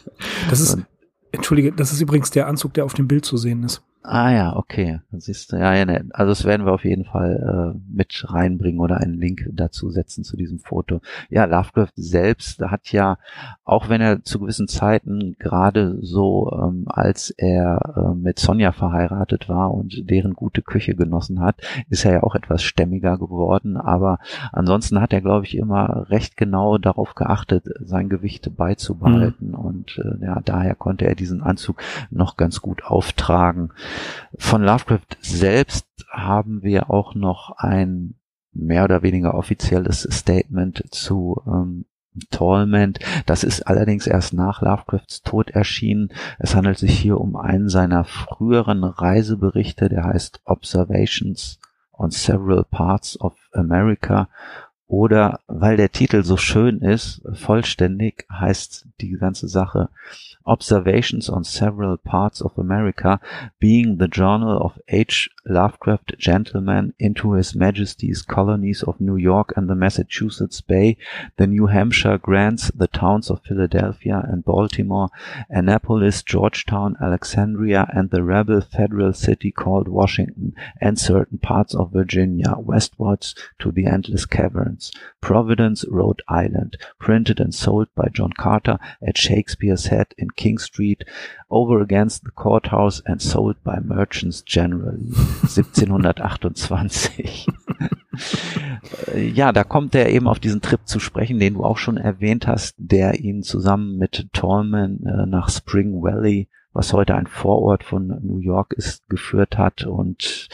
[0.50, 0.86] Das ist, Und,
[1.32, 3.82] entschuldige, das ist übrigens der Anzug, der auf dem Bild zu sehen ist.
[4.02, 5.00] Ah ja, okay.
[5.12, 6.06] Siehst du, ja, ja, ne.
[6.12, 10.24] Also das werden wir auf jeden Fall äh, mit reinbringen oder einen Link dazu setzen
[10.24, 11.02] zu diesem Foto.
[11.28, 13.18] Ja, Lovecraft selbst hat ja,
[13.62, 19.50] auch wenn er zu gewissen Zeiten gerade so, ähm, als er äh, mit Sonja verheiratet
[19.50, 21.56] war und deren gute Küche genossen hat,
[21.90, 23.76] ist er ja auch etwas stämmiger geworden.
[23.76, 24.18] Aber
[24.50, 29.48] ansonsten hat er, glaube ich, immer recht genau darauf geachtet, sein Gewicht beizubehalten.
[29.48, 29.54] Mhm.
[29.54, 33.72] Und äh, ja, daher konnte er diesen Anzug noch ganz gut auftragen.
[34.38, 38.14] Von Lovecraft selbst haben wir auch noch ein
[38.52, 41.84] mehr oder weniger offizielles Statement zu ähm,
[42.30, 42.94] Tallman.
[43.26, 46.10] Das ist allerdings erst nach Lovecrafts Tod erschienen.
[46.38, 51.58] Es handelt sich hier um einen seiner früheren Reiseberichte, der heißt Observations
[51.92, 54.28] on Several Parts of America.
[54.86, 59.88] Oder weil der Titel so schön ist, vollständig heißt die ganze Sache
[60.50, 63.20] Observations on Several Parts of America,
[63.60, 65.30] being the journal of H.
[65.50, 70.96] Lovecraft Gentleman into His Majesty's colonies of New York and the Massachusetts Bay,
[71.36, 75.08] the New Hampshire grants, the towns of Philadelphia and Baltimore,
[75.48, 82.54] Annapolis, Georgetown, Alexandria, and the rebel federal city called Washington, and certain parts of Virginia,
[82.56, 84.92] westwards to the endless caverns.
[85.20, 91.02] Providence, Rhode Island, printed and sold by John Carter at Shakespeare's Head in King Street,
[91.50, 95.10] over against the courthouse and sold by merchants generally.
[95.42, 97.46] 1728.
[99.16, 102.46] ja, da kommt er eben auf diesen Trip zu sprechen, den du auch schon erwähnt
[102.46, 108.20] hast, der ihn zusammen mit Tallman äh, nach Spring Valley, was heute ein Vorort von
[108.22, 110.48] New York ist, geführt hat und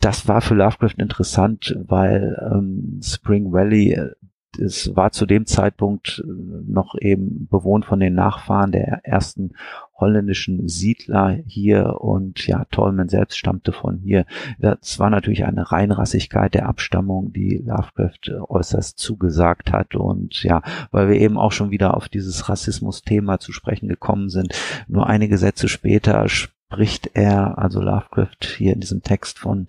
[0.00, 4.10] das war für Lovecraft interessant, weil ähm, Spring Valley äh,
[4.58, 6.30] es war zu dem Zeitpunkt äh,
[6.66, 9.52] noch eben bewohnt von den Nachfahren der ersten
[9.98, 14.26] holländischen Siedler hier und ja, Tolman selbst stammte von hier.
[14.58, 21.08] Das war natürlich eine Reinrassigkeit der Abstammung, die Lovecraft äußerst zugesagt hat und ja, weil
[21.08, 24.54] wir eben auch schon wieder auf dieses Rassismus-Thema zu sprechen gekommen sind,
[24.86, 29.66] nur einige Sätze später spricht er, also Lovecraft hier in diesem Text von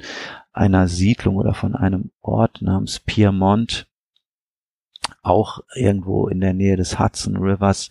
[0.52, 3.88] einer Siedlung oder von einem Ort namens Piermont,
[5.24, 7.90] auch irgendwo in der Nähe des Hudson Rivers.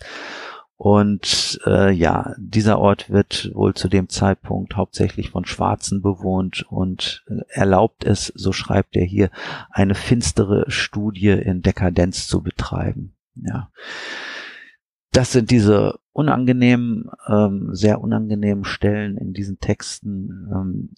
[0.81, 7.25] Und äh, ja, dieser Ort wird wohl zu dem Zeitpunkt hauptsächlich von Schwarzen bewohnt und
[7.27, 9.29] äh, erlaubt es, so schreibt er hier,
[9.71, 13.13] eine finstere Studie in Dekadenz zu betreiben.
[13.35, 13.69] Ja.
[15.11, 20.93] Das sind diese unangenehmen, ähm, sehr unangenehmen Stellen in diesen Texten, ähm,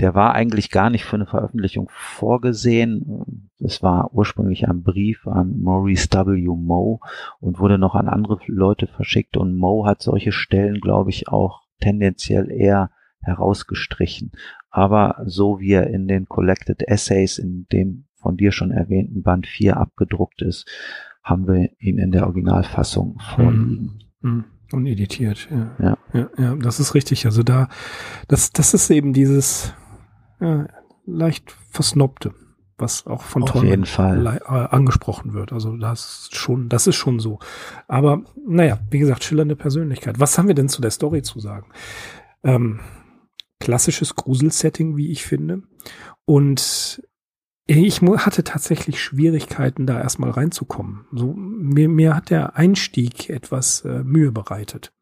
[0.00, 3.50] der war eigentlich gar nicht für eine Veröffentlichung vorgesehen.
[3.58, 6.46] Es war ursprünglich ein Brief an Maurice W.
[6.46, 7.00] Moe
[7.40, 11.62] und wurde noch an andere Leute verschickt und Moe hat solche Stellen, glaube ich, auch
[11.80, 14.32] tendenziell eher herausgestrichen.
[14.70, 19.46] Aber so wie er in den Collected Essays in dem von dir schon erwähnten Band
[19.46, 20.66] 4 abgedruckt ist,
[21.22, 23.98] haben wir ihn in der Originalfassung vorliegen.
[24.20, 24.44] Mm, mm.
[24.72, 25.70] Uneditiert, ja.
[25.78, 25.98] ja.
[26.12, 27.26] Ja, ja, das ist richtig.
[27.26, 27.68] Also da,
[28.28, 29.72] das, das ist eben dieses,
[30.40, 30.66] ja,
[31.06, 32.34] leicht versnobte,
[32.76, 33.50] was auch von Auf
[33.86, 34.26] Fall.
[34.26, 35.52] Äh, angesprochen wird.
[35.52, 37.38] Also das ist schon, das ist schon so.
[37.86, 40.20] Aber naja, wie gesagt, schillernde Persönlichkeit.
[40.20, 41.70] Was haben wir denn zu der Story zu sagen?
[42.42, 42.80] Ähm,
[43.60, 45.62] klassisches Gruselsetting, wie ich finde.
[46.24, 47.02] Und
[47.70, 51.04] ich hatte tatsächlich Schwierigkeiten, da erstmal reinzukommen.
[51.12, 54.94] So, mir, mir hat der Einstieg etwas äh, Mühe bereitet.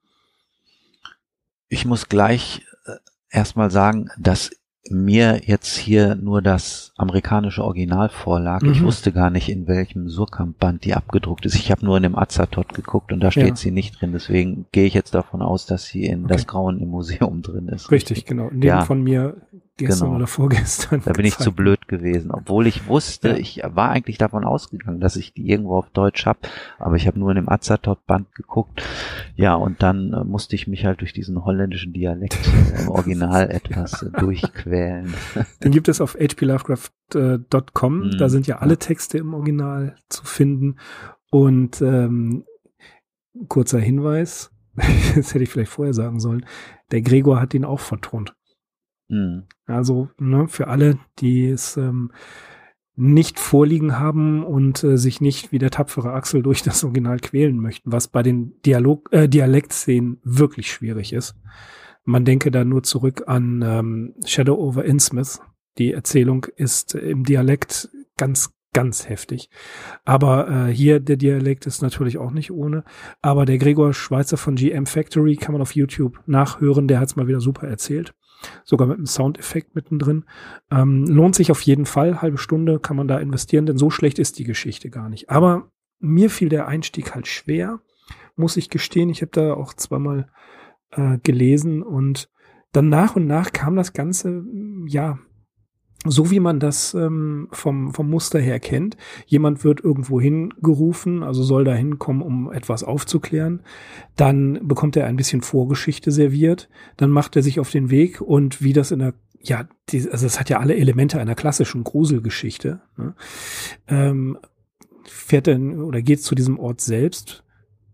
[1.69, 2.97] Ich muss gleich äh,
[3.31, 4.51] erstmal sagen, dass
[4.91, 8.63] mir jetzt hier nur das amerikanische Original vorlag.
[8.63, 8.73] Mhm.
[8.73, 11.55] Ich wusste gar nicht, in welchem Surkamp-Band die abgedruckt ist.
[11.55, 13.57] Ich habe nur in dem Azatot geguckt und da steht ja.
[13.57, 14.13] sie nicht drin.
[14.13, 16.35] Deswegen gehe ich jetzt davon aus, dass sie in okay.
[16.35, 17.91] das Grauen im Museum drin ist.
[17.91, 18.49] Richtig, genau.
[18.49, 18.85] In dem ja.
[18.85, 19.37] von mir
[19.77, 20.17] gestern genau.
[20.17, 21.03] oder vorgestern.
[21.05, 21.41] Da bin gezeigt.
[21.41, 23.37] ich zu blöd gewesen, obwohl ich wusste, ja.
[23.37, 27.19] ich war eigentlich davon ausgegangen, dass ich die irgendwo auf Deutsch hab, aber ich habe
[27.19, 28.83] nur in dem Azatot-Band geguckt.
[29.35, 32.39] Ja, und dann äh, musste ich mich halt durch diesen holländischen Dialekt
[32.75, 35.15] äh, im Original etwas äh, durchquälen.
[35.63, 38.19] Den gibt es auf hplovecraft.com, mhm.
[38.19, 40.77] da sind ja alle Texte im Original zu finden
[41.31, 42.45] und ähm,
[43.49, 44.53] kurzer Hinweis,
[45.15, 46.47] das hätte ich vielleicht vorher sagen sollen,
[46.91, 48.35] der Gregor hat ihn auch vertont.
[49.09, 49.45] Mhm.
[49.67, 52.11] Also ne, für alle, die es ähm,
[52.97, 57.59] nicht vorliegen haben und äh, sich nicht wie der tapfere Axel durch das Original quälen
[57.59, 61.37] möchten, was bei den Dialog äh, Dialektszenen wirklich schwierig ist.
[62.05, 65.41] Man denke da nur zurück an ähm, Shadow over Innsmouth.
[65.77, 69.51] Die Erzählung ist im Dialekt ganz, ganz heftig.
[70.05, 72.85] Aber äh, hier der Dialekt ist natürlich auch nicht ohne.
[73.21, 76.89] Aber der Gregor Schweizer von GM Factory kann man auf YouTube nachhören.
[76.89, 78.15] Der hat es mal wieder super erzählt
[78.65, 80.25] sogar mit einem Soundeffekt mittendrin.
[80.71, 84.19] Ähm, lohnt sich auf jeden Fall, halbe Stunde kann man da investieren, denn so schlecht
[84.19, 85.31] ist die Geschichte gar nicht.
[85.31, 87.81] Aber mir fiel der Einstieg halt schwer,
[88.37, 89.09] muss ich gestehen.
[89.11, 90.29] Ich habe da auch zweimal
[90.91, 92.29] äh, gelesen und
[92.73, 94.45] dann nach und nach kam das Ganze,
[94.87, 95.19] ja,
[96.11, 98.97] so wie man das ähm, vom, vom Muster her kennt.
[99.27, 103.63] Jemand wird irgendwo hingerufen, also soll da hinkommen, um etwas aufzuklären.
[104.17, 106.69] Dann bekommt er ein bisschen Vorgeschichte serviert.
[106.97, 110.27] Dann macht er sich auf den Weg und wie das in der ja, die, also
[110.27, 112.81] es hat ja alle Elemente einer klassischen Gruselgeschichte.
[112.97, 113.15] Ne?
[113.87, 114.39] Ähm,
[115.05, 117.45] fährt dann oder geht zu diesem Ort selbst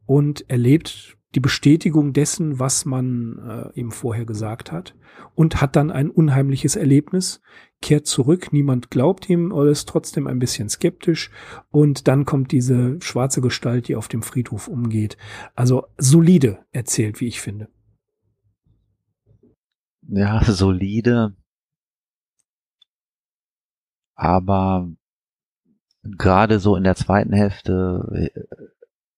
[0.06, 3.38] und erlebt die Bestätigung dessen, was man
[3.74, 4.94] äh, ihm vorher gesagt hat
[5.34, 7.40] und hat dann ein unheimliches Erlebnis,
[7.82, 11.30] kehrt zurück, niemand glaubt ihm oder ist trotzdem ein bisschen skeptisch
[11.70, 15.16] und dann kommt diese schwarze Gestalt, die auf dem Friedhof umgeht.
[15.54, 17.68] Also solide erzählt, wie ich finde.
[20.08, 21.34] Ja, solide,
[24.14, 24.88] aber
[26.02, 28.40] gerade so in der zweiten Hälfte äh,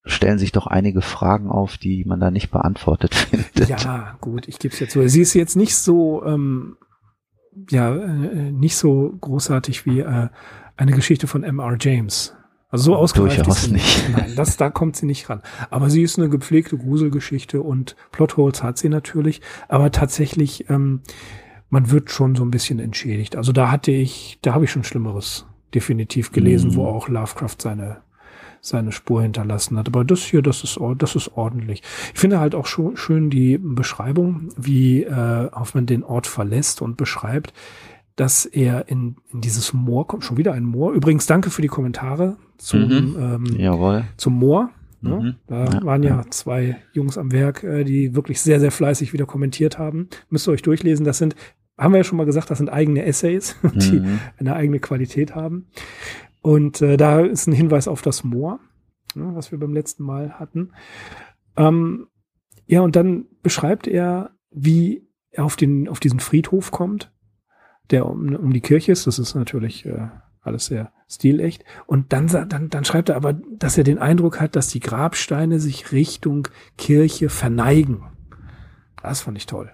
[0.07, 3.69] stellen sich doch einige Fragen auf, die man da nicht beantwortet findet.
[3.69, 5.07] Ja, gut, ich gebe es jetzt so.
[5.07, 6.77] Sie ist jetzt nicht so, ähm,
[7.71, 10.29] ja, äh, nicht so großartig wie äh,
[10.77, 11.77] eine Geschichte von M.R.
[11.79, 12.35] James.
[12.71, 14.11] Also so ausgereift Durchaus ist sie nicht.
[14.11, 15.43] Nein, das, da kommt sie nicht ran.
[15.71, 19.41] Aber sie ist eine gepflegte Gruselgeschichte und Plotholes hat sie natürlich.
[19.69, 21.03] Aber tatsächlich, ähm,
[21.71, 23.37] man wird schon so ein bisschen entschädigt.
[23.37, 26.75] Also da hatte ich, da habe ich schon Schlimmeres definitiv gelesen, mm.
[26.75, 28.04] wo auch Lovecraft seine
[28.65, 29.89] seine Spur hinterlassen hat.
[29.89, 31.83] Aber das hier, das ist, das ist ordentlich.
[32.13, 36.97] Ich finde halt auch schon schön die Beschreibung, wie äh, Hoffmann den Ort verlässt und
[36.97, 37.53] beschreibt,
[38.17, 40.25] dass er in, in dieses Moor kommt.
[40.25, 40.93] Schon wieder ein Moor.
[40.93, 43.17] Übrigens, danke für die Kommentare zum, mhm.
[43.19, 44.05] ähm, Jawohl.
[44.17, 44.71] zum Moor.
[45.03, 45.17] Ne?
[45.17, 45.35] Mhm.
[45.47, 49.13] Da ja, waren ja, ja, zwei Jungs am Werk, äh, die wirklich sehr, sehr fleißig
[49.13, 50.09] wieder kommentiert haben.
[50.31, 51.05] Müsst ihr euch durchlesen.
[51.05, 51.37] Das sind,
[51.77, 54.21] haben wir ja schon mal gesagt, das sind eigene Essays, die mhm.
[54.39, 55.67] eine eigene Qualität haben.
[56.45, 58.61] Und äh, da ist ein Hinweis auf das Moor,
[59.15, 60.73] ne, was wir beim letzten Mal hatten.
[61.57, 62.09] Ähm,
[62.67, 67.11] ja, und dann beschreibt er, wie er auf, den, auf diesen Friedhof kommt,
[67.91, 69.07] der um, um die Kirche ist.
[69.07, 70.09] Das ist natürlich äh,
[70.43, 71.65] alles sehr stilecht.
[71.87, 75.61] Und dann, dann, dann schreibt er aber, dass er den Eindruck hat, dass die Grabsteine
[75.61, 78.03] sich Richtung Kirche verneigen.
[79.03, 79.73] Das fand ich toll.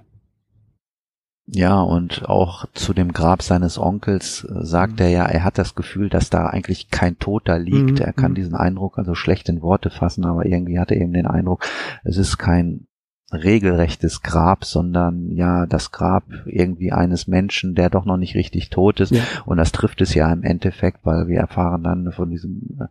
[1.53, 4.99] Ja, und auch zu dem Grab seines Onkels äh, sagt mhm.
[5.01, 7.99] er ja, er hat das Gefühl, dass da eigentlich kein Toter liegt.
[7.99, 8.05] Mhm.
[8.05, 8.37] Er kann mhm.
[8.37, 11.65] diesen Eindruck also schlecht in Worte fassen, aber irgendwie hat er eben den Eindruck,
[12.05, 12.87] es ist kein
[13.33, 19.01] regelrechtes Grab, sondern ja das Grab irgendwie eines Menschen, der doch noch nicht richtig tot
[19.01, 19.13] ist.
[19.13, 19.23] Ja.
[19.45, 22.85] Und das trifft es ja im Endeffekt, weil wir erfahren dann von diesem äh,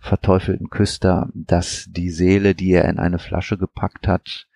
[0.00, 4.46] verteufelten Küster, dass die Seele, die er in eine Flasche gepackt hat,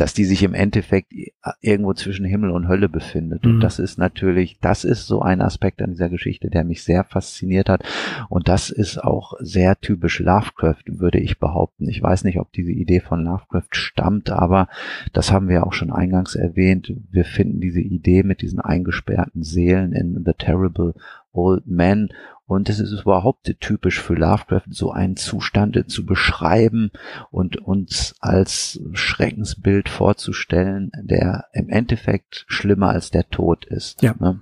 [0.00, 1.12] dass die sich im Endeffekt
[1.60, 3.44] irgendwo zwischen Himmel und Hölle befindet.
[3.44, 3.54] Mhm.
[3.54, 7.04] Und das ist natürlich, das ist so ein Aspekt an dieser Geschichte, der mich sehr
[7.04, 7.82] fasziniert hat.
[8.28, 11.88] Und das ist auch sehr typisch Lovecraft, würde ich behaupten.
[11.88, 14.68] Ich weiß nicht, ob diese Idee von Lovecraft stammt, aber
[15.12, 16.92] das haben wir auch schon eingangs erwähnt.
[17.10, 20.94] Wir finden diese Idee mit diesen eingesperrten Seelen in The Terrible
[21.32, 22.10] Old Man
[22.48, 26.90] und es ist überhaupt typisch für Lovecraft, so einen Zustand zu beschreiben
[27.30, 34.02] und uns als Schreckensbild vorzustellen, der im Endeffekt schlimmer als der Tod ist.
[34.02, 34.14] Ja.
[34.18, 34.40] Ne?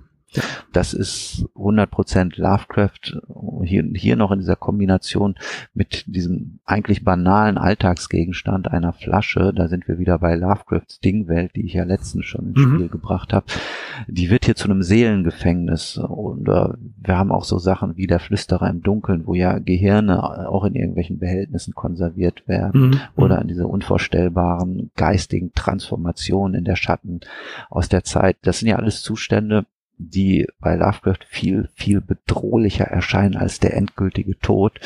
[0.73, 3.21] Das ist 100% Lovecraft.
[3.63, 5.35] Hier, hier noch in dieser Kombination
[5.73, 9.53] mit diesem eigentlich banalen Alltagsgegenstand einer Flasche.
[9.55, 12.75] Da sind wir wieder bei Lovecrafts Dingwelt, die ich ja letztens schon ins mhm.
[12.75, 13.45] Spiel gebracht habe.
[14.07, 15.97] Die wird hier zu einem Seelengefängnis.
[15.97, 20.49] Und äh, wir haben auch so Sachen wie der Flüsterer im Dunkeln, wo ja Gehirne
[20.49, 22.89] auch in irgendwelchen Behältnissen konserviert werden.
[22.89, 22.99] Mhm.
[23.15, 27.21] Oder an diese unvorstellbaren geistigen Transformationen in der Schatten
[27.69, 28.37] aus der Zeit.
[28.41, 29.65] Das sind ja alles Zustände,
[29.97, 34.79] die bei Lovecraft viel, viel bedrohlicher erscheinen als der endgültige Tod,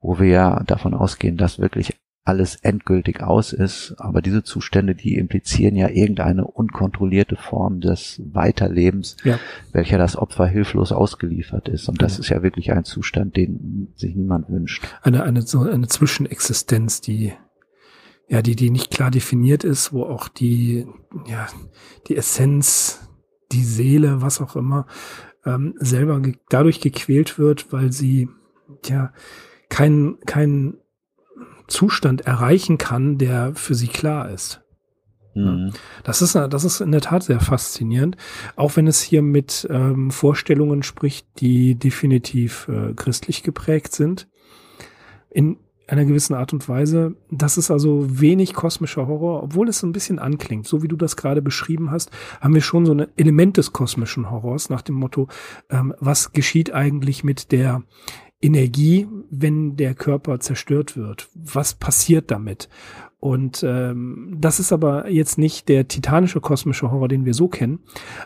[0.00, 1.94] wo wir ja davon ausgehen, dass wirklich
[2.26, 3.94] alles endgültig aus ist.
[3.98, 9.38] Aber diese Zustände, die implizieren ja irgendeine unkontrollierte Form des Weiterlebens, ja.
[9.72, 11.88] welcher das Opfer hilflos ausgeliefert ist.
[11.88, 12.20] Und das ja.
[12.20, 14.84] ist ja wirklich ein Zustand, den sich niemand wünscht.
[15.02, 17.32] Eine, eine, so eine Zwischenexistenz, die
[18.28, 20.84] ja, die, die nicht klar definiert ist, wo auch die,
[21.28, 21.46] ja,
[22.08, 23.08] die Essenz
[23.52, 24.86] die Seele, was auch immer,
[25.44, 28.28] ähm, selber ge dadurch gequält wird, weil sie
[28.84, 29.12] ja
[29.68, 30.78] keinen keinen
[31.68, 34.62] Zustand erreichen kann, der für sie klar ist.
[35.36, 35.72] Mhm.
[36.02, 38.16] Das ist, das ist in der Tat sehr faszinierend,
[38.56, 44.28] auch wenn es hier mit ähm, Vorstellungen spricht, die definitiv äh, christlich geprägt sind.
[45.30, 47.16] In einer gewissen Art und Weise.
[47.30, 50.66] Das ist also wenig kosmischer Horror, obwohl es ein bisschen anklingt.
[50.66, 52.10] So wie du das gerade beschrieben hast,
[52.40, 55.28] haben wir schon so ein Element des kosmischen Horrors nach dem Motto,
[55.70, 57.82] ähm, was geschieht eigentlich mit der
[58.40, 61.28] Energie, wenn der Körper zerstört wird?
[61.34, 62.68] Was passiert damit?
[63.18, 67.80] Und ähm, das ist aber jetzt nicht der titanische kosmische Horror, den wir so kennen,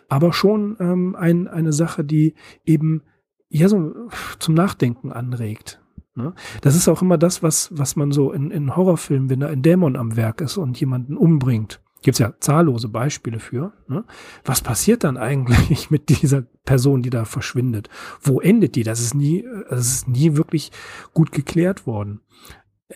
[0.09, 2.35] aber schon ähm, ein, eine Sache, die
[2.67, 3.03] eben
[3.49, 4.09] ja so
[4.39, 5.81] zum Nachdenken anregt.
[6.15, 6.35] Ne?
[6.61, 9.63] Das ist auch immer das, was, was man so in, in Horrorfilmen, wenn da ein
[9.63, 13.73] Dämon am Werk ist und jemanden umbringt, gibt's ja zahllose Beispiele für.
[13.89, 14.05] Ne?
[14.45, 17.89] Was passiert dann eigentlich mit dieser Person, die da verschwindet?
[18.21, 18.83] Wo endet die?
[18.83, 20.73] Das ist nie, das ist nie wirklich
[21.15, 22.21] gut geklärt worden.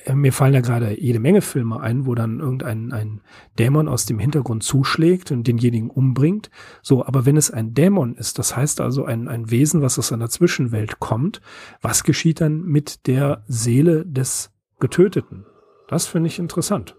[0.04, 3.20] Äh, mir fallen da gerade jede Menge Filme ein, wo dann irgendein ein
[3.58, 6.50] Dämon aus dem Hintergrund zuschlägt und denjenigen umbringt.
[6.82, 10.12] So, aber wenn es ein Dämon ist, das heißt also ein, ein Wesen, was aus
[10.12, 11.40] einer Zwischenwelt kommt,
[11.80, 15.46] was geschieht dann mit der Seele des Getöteten?
[15.88, 16.96] Das finde ich interessant.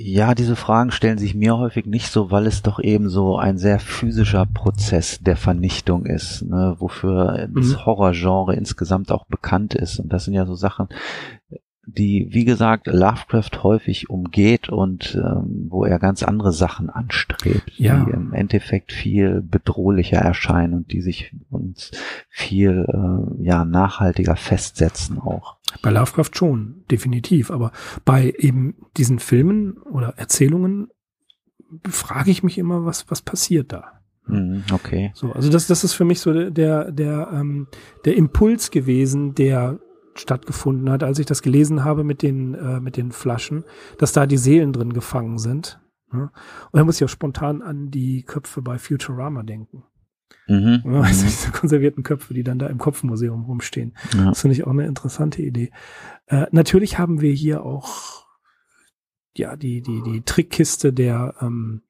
[0.00, 3.58] Ja, diese Fragen stellen sich mir häufig nicht so, weil es doch eben so ein
[3.58, 7.56] sehr physischer Prozess der Vernichtung ist, ne, wofür mhm.
[7.56, 9.98] das Horrorgenre insgesamt auch bekannt ist.
[9.98, 10.86] Und das sind ja so Sachen,
[11.84, 18.04] die, wie gesagt, Lovecraft häufig umgeht und ähm, wo er ganz andere Sachen anstrebt, ja.
[18.04, 21.90] die im Endeffekt viel bedrohlicher erscheinen und die sich uns
[22.28, 25.57] viel äh, ja nachhaltiger festsetzen auch.
[25.82, 27.50] Bei Lovecraft schon, definitiv.
[27.50, 27.72] Aber
[28.04, 30.88] bei eben diesen Filmen oder Erzählungen
[31.88, 34.00] frage ich mich immer, was, was passiert da?
[34.26, 35.10] Mhm, okay.
[35.14, 37.66] So, also das, das ist für mich so der, der, ähm,
[38.04, 39.78] der Impuls gewesen, der
[40.14, 43.64] stattgefunden hat, als ich das gelesen habe mit den, äh, mit den Flaschen,
[43.98, 45.80] dass da die Seelen drin gefangen sind.
[46.12, 46.30] Ja?
[46.70, 49.84] Und da muss ich auch spontan an die Köpfe bei Futurama denken.
[50.48, 50.80] Mhm.
[50.84, 51.30] Weißt du, mhm.
[51.30, 53.94] diese konservierten Köpfe, die dann da im Kopfmuseum rumstehen.
[54.14, 54.26] Ja.
[54.26, 55.70] Das finde ich auch eine interessante Idee.
[56.26, 58.26] Äh, natürlich haben wir hier auch
[59.36, 61.82] ja die die die Trickkiste der ähm,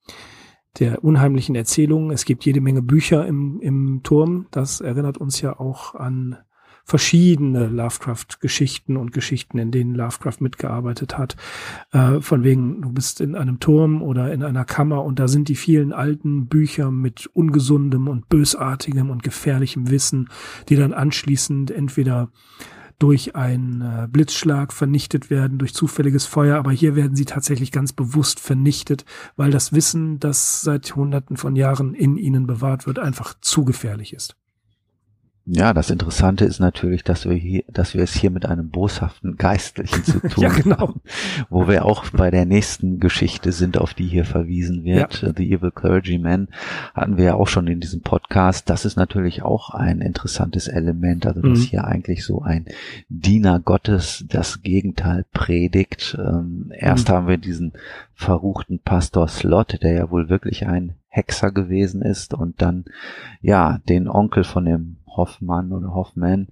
[0.78, 2.10] der unheimlichen Erzählungen.
[2.10, 4.48] Es gibt jede Menge Bücher im im Turm.
[4.50, 6.38] Das erinnert uns ja auch an
[6.88, 11.36] verschiedene Lovecraft-Geschichten und Geschichten, in denen Lovecraft mitgearbeitet hat.
[11.92, 15.48] Äh, von wegen, du bist in einem Turm oder in einer Kammer und da sind
[15.48, 20.30] die vielen alten Bücher mit ungesundem und bösartigem und gefährlichem Wissen,
[20.70, 22.30] die dann anschließend entweder
[22.98, 27.92] durch einen äh, Blitzschlag vernichtet werden, durch zufälliges Feuer, aber hier werden sie tatsächlich ganz
[27.92, 29.04] bewusst vernichtet,
[29.36, 34.14] weil das Wissen, das seit Hunderten von Jahren in ihnen bewahrt wird, einfach zu gefährlich
[34.14, 34.36] ist.
[35.50, 39.38] Ja, das Interessante ist natürlich, dass wir hier, dass wir es hier mit einem boshaften
[39.38, 40.76] Geistlichen zu tun ja, genau.
[40.76, 41.00] haben,
[41.48, 45.22] wo wir auch bei der nächsten Geschichte sind, auf die hier verwiesen wird.
[45.22, 45.32] Ja.
[45.34, 46.48] The Evil Clergyman
[46.92, 48.68] hatten wir ja auch schon in diesem Podcast.
[48.68, 51.64] Das ist natürlich auch ein interessantes Element, also dass mhm.
[51.64, 52.66] hier eigentlich so ein
[53.08, 56.14] Diener Gottes das Gegenteil predigt.
[56.20, 57.12] Ähm, erst mhm.
[57.14, 57.72] haben wir diesen
[58.12, 62.84] verruchten Pastor Slot, der ja wohl wirklich ein Hexer gewesen ist und dann
[63.40, 66.48] ja den Onkel von dem Hoffmann oder Hoffman,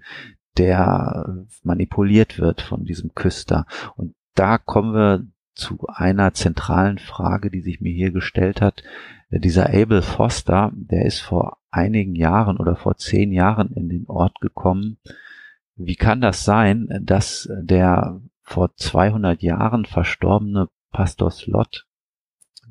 [0.59, 3.67] der manipuliert wird von diesem Küster.
[3.97, 8.83] Und da kommen wir zu einer zentralen Frage, die sich mir hier gestellt hat.
[9.31, 14.41] Dieser Abel Foster, der ist vor einigen Jahren oder vor zehn Jahren in den Ort
[14.41, 14.99] gekommen.
[15.77, 21.86] Wie kann das sein, dass der vor 200 Jahren verstorbene Pastor Slot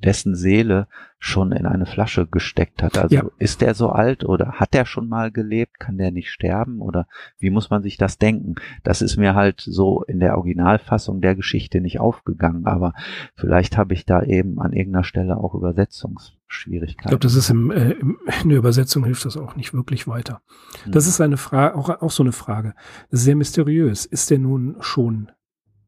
[0.04, 0.88] dessen Seele
[1.18, 2.98] schon in eine Flasche gesteckt hat.
[2.98, 3.24] Also ja.
[3.40, 5.80] ist der so alt oder hat der schon mal gelebt?
[5.80, 6.82] Kann der nicht sterben?
[6.82, 7.08] Oder
[7.40, 8.56] wie muss man sich das denken?
[8.84, 12.94] Das ist mir halt so in der Originalfassung der Geschichte nicht aufgegangen, aber
[13.36, 17.06] vielleicht habe ich da eben an irgendeiner Stelle auch Übersetzungsschwierigkeiten.
[17.06, 17.96] Ich glaube, das ist im, äh,
[18.44, 20.42] in der Übersetzung hilft das auch nicht wirklich weiter.
[20.86, 21.10] Das hm.
[21.10, 22.76] ist eine Frage, auch, auch so eine Frage.
[23.10, 24.06] sehr mysteriös.
[24.06, 25.32] Ist der nun schon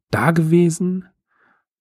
[0.10, 1.06] da gewesen?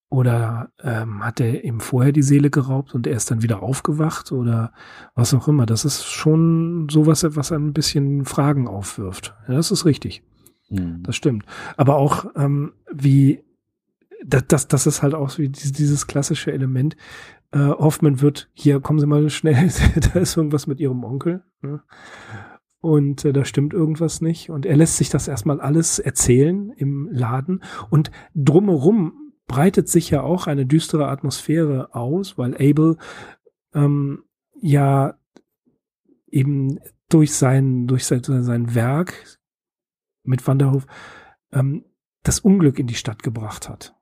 [0.09, 4.31] Oder ähm, hat er ihm vorher die Seele geraubt und er ist dann wieder aufgewacht
[4.31, 4.73] oder
[5.15, 5.67] was auch immer.
[5.67, 9.35] Das ist schon sowas, was ein bisschen Fragen aufwirft.
[9.49, 10.23] Ja, das ist richtig.
[10.69, 11.03] Mhm.
[11.03, 11.45] Das stimmt.
[11.77, 13.43] Aber auch ähm, wie
[14.25, 16.97] das, das, das ist halt auch wie dieses, dieses klassische Element.
[17.51, 19.71] Äh, Hoffmann wird, hier kommen Sie mal schnell,
[20.15, 21.43] da ist irgendwas mit Ihrem Onkel.
[21.63, 21.83] Ne?
[22.87, 24.49] und äh, da stimmt irgendwas nicht.
[24.51, 30.23] Und er lässt sich das erstmal alles erzählen im Laden und drumherum breitet sich ja
[30.23, 32.97] auch eine düstere Atmosphäre aus, weil Abel
[33.75, 34.25] ähm,
[34.61, 35.19] ja
[36.27, 36.79] eben
[37.09, 39.39] durch sein, durch sein, sein Werk
[40.25, 40.87] mit Wanderhof
[41.53, 41.85] ähm,
[42.23, 43.95] das Unglück in die Stadt gebracht hat.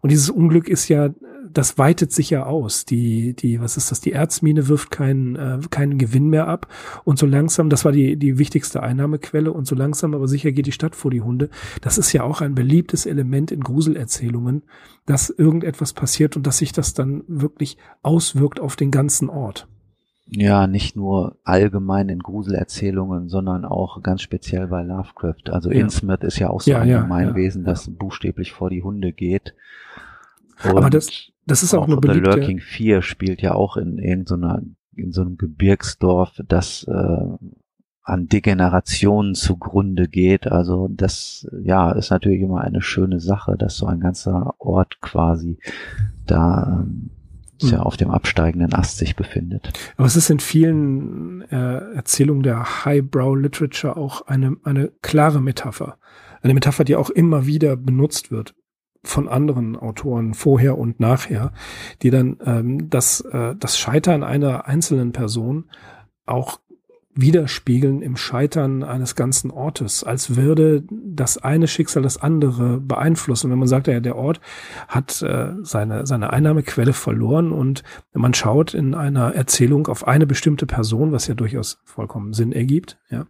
[0.00, 1.10] Und dieses Unglück ist ja,
[1.58, 2.84] das weitet sich ja aus.
[2.84, 4.00] Die, die, was ist das?
[4.00, 6.68] Die Erzmine wirft keinen, äh, keinen Gewinn mehr ab.
[7.04, 9.52] Und so langsam, das war die, die wichtigste Einnahmequelle.
[9.52, 11.48] Und so langsam, aber sicher geht die Stadt vor die Hunde.
[11.80, 14.64] Das ist ja auch ein beliebtes Element in Gruselerzählungen,
[15.06, 19.68] dass irgendetwas passiert und dass sich das dann wirklich auswirkt auf den ganzen Ort.
[20.26, 25.50] Ja, nicht nur allgemein in Gruselerzählungen, sondern auch ganz speziell bei Lovecraft.
[25.50, 25.80] Also ja.
[25.80, 29.54] Innsmouth ist ja auch so ja, ein ja, Gemeinwesen, das buchstäblich vor die Hunde geht.
[30.64, 32.32] Und Aber das, das ist auch, auch eine beliebte...
[32.32, 34.62] The Lurking 4 spielt ja auch in irgendeiner,
[34.94, 37.48] in so einem Gebirgsdorf, das äh,
[38.04, 40.46] an Degenerationen zugrunde geht.
[40.46, 45.58] Also das, ja, ist natürlich immer eine schöne Sache, dass so ein ganzer Ort quasi
[46.26, 47.10] da ähm,
[47.60, 49.72] ja auf dem absteigenden Ast sich befindet.
[49.96, 55.96] Aber es ist in vielen äh, Erzählungen der Highbrow Literature auch eine, eine klare Metapher.
[56.42, 58.54] Eine Metapher, die auch immer wieder benutzt wird
[59.04, 61.52] von anderen Autoren vorher und nachher,
[62.02, 65.64] die dann ähm, das, äh, das Scheitern einer einzelnen Person
[66.26, 66.58] auch
[67.14, 73.50] widerspiegeln im Scheitern eines ganzen Ortes, als würde das eine Schicksal das andere beeinflussen.
[73.50, 74.40] Wenn man sagt, ja, der Ort
[74.88, 80.66] hat äh, seine, seine Einnahmequelle verloren und man schaut in einer Erzählung auf eine bestimmte
[80.66, 83.26] Person, was ja durchaus vollkommen Sinn ergibt, ja,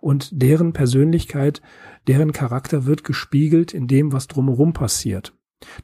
[0.00, 1.62] und deren Persönlichkeit,
[2.08, 5.34] deren Charakter wird gespiegelt in dem, was drumherum passiert.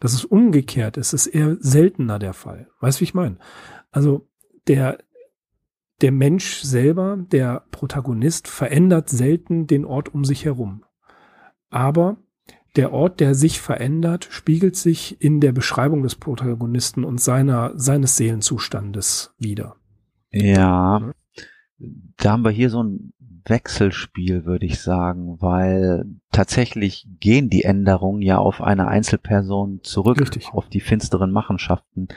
[0.00, 2.68] Das ist umgekehrt, es ist eher seltener der Fall.
[2.80, 3.38] Weißt du, wie ich meine?
[3.90, 4.28] Also
[4.66, 4.98] der,
[6.00, 10.84] der Mensch selber, der Protagonist, verändert selten den Ort um sich herum.
[11.70, 12.16] Aber
[12.76, 18.16] der Ort, der sich verändert, spiegelt sich in der Beschreibung des Protagonisten und seiner, seines
[18.16, 19.76] Seelenzustandes wieder.
[20.30, 21.12] Ja,
[21.78, 23.12] da haben wir hier so ein
[23.46, 30.48] Wechselspiel, würde ich sagen, weil tatsächlich gehen die Änderungen ja auf eine Einzelperson zurück, Richtig.
[30.52, 32.08] auf die finsteren Machenschaften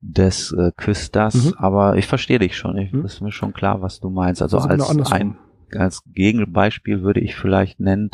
[0.00, 1.46] des äh, Küsters.
[1.46, 1.54] Mhm.
[1.56, 2.76] Aber ich verstehe dich schon.
[2.76, 3.04] Ich, mhm.
[3.04, 4.42] ist mir schon klar, was du meinst.
[4.42, 5.38] Also, also als genau ein
[5.74, 8.10] als Gegenbeispiel würde ich vielleicht nennen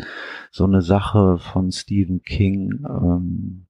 [0.50, 2.84] so eine Sache von Stephen King.
[2.88, 3.66] Ähm,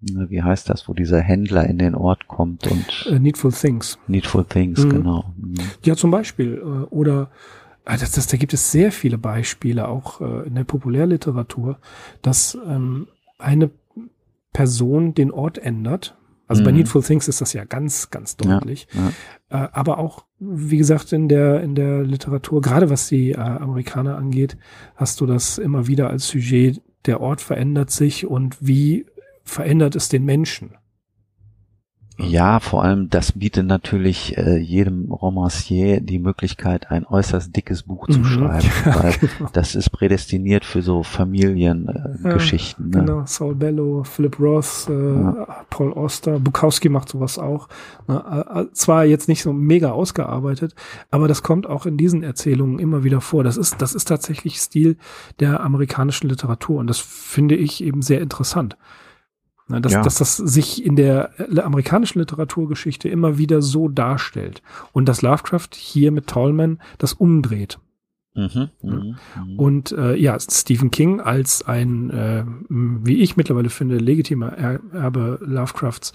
[0.00, 3.98] wie heißt das, wo dieser Händler in den Ort kommt und uh, Needful Things.
[4.06, 4.90] Needful Things, mhm.
[4.90, 5.34] genau.
[5.36, 5.56] Mhm.
[5.84, 6.54] Ja, zum Beispiel.
[6.54, 7.30] Äh, oder
[7.84, 11.78] das, das, da gibt es sehr viele Beispiele, auch äh, in der Populärliteratur,
[12.22, 13.08] dass ähm,
[13.38, 13.70] eine
[14.52, 16.16] Person den Ort ändert.
[16.46, 16.66] Also mhm.
[16.66, 18.88] bei Needful Things ist das ja ganz, ganz deutlich.
[18.92, 19.12] Ja,
[19.50, 19.64] ja.
[19.64, 24.16] Äh, aber auch, wie gesagt, in der, in der Literatur, gerade was die äh, Amerikaner
[24.16, 24.56] angeht,
[24.96, 29.06] hast du das immer wieder als Sujet, der Ort verändert sich und wie
[29.44, 30.74] verändert es den Menschen.
[32.22, 38.08] Ja, vor allem das bietet natürlich äh, jedem Romancier die Möglichkeit, ein äußerst dickes Buch
[38.08, 38.24] zu mhm.
[38.24, 39.50] schreiben, weil genau.
[39.52, 42.92] das ist prädestiniert für so Familiengeschichten.
[42.92, 45.64] Äh, ja, genau, Saul Bellow, Philip Roth, äh, ja.
[45.70, 47.68] Paul Oster, Bukowski macht sowas auch.
[48.06, 50.74] Na, äh, äh, zwar jetzt nicht so mega ausgearbeitet,
[51.10, 53.44] aber das kommt auch in diesen Erzählungen immer wieder vor.
[53.44, 54.96] Das ist, das ist tatsächlich Stil
[55.38, 58.76] der amerikanischen Literatur und das finde ich eben sehr interessant.
[59.70, 60.02] Ne, dass, ja.
[60.02, 64.62] dass das sich in der äh, amerikanischen Literaturgeschichte immer wieder so darstellt.
[64.90, 67.78] Und dass Lovecraft hier mit Tallman das umdreht.
[68.34, 73.98] Mhm, mhm, mhm, Und äh, ja, Stephen King als ein, äh, wie ich mittlerweile finde,
[73.98, 76.12] legitimer Erbe Lovecrafts,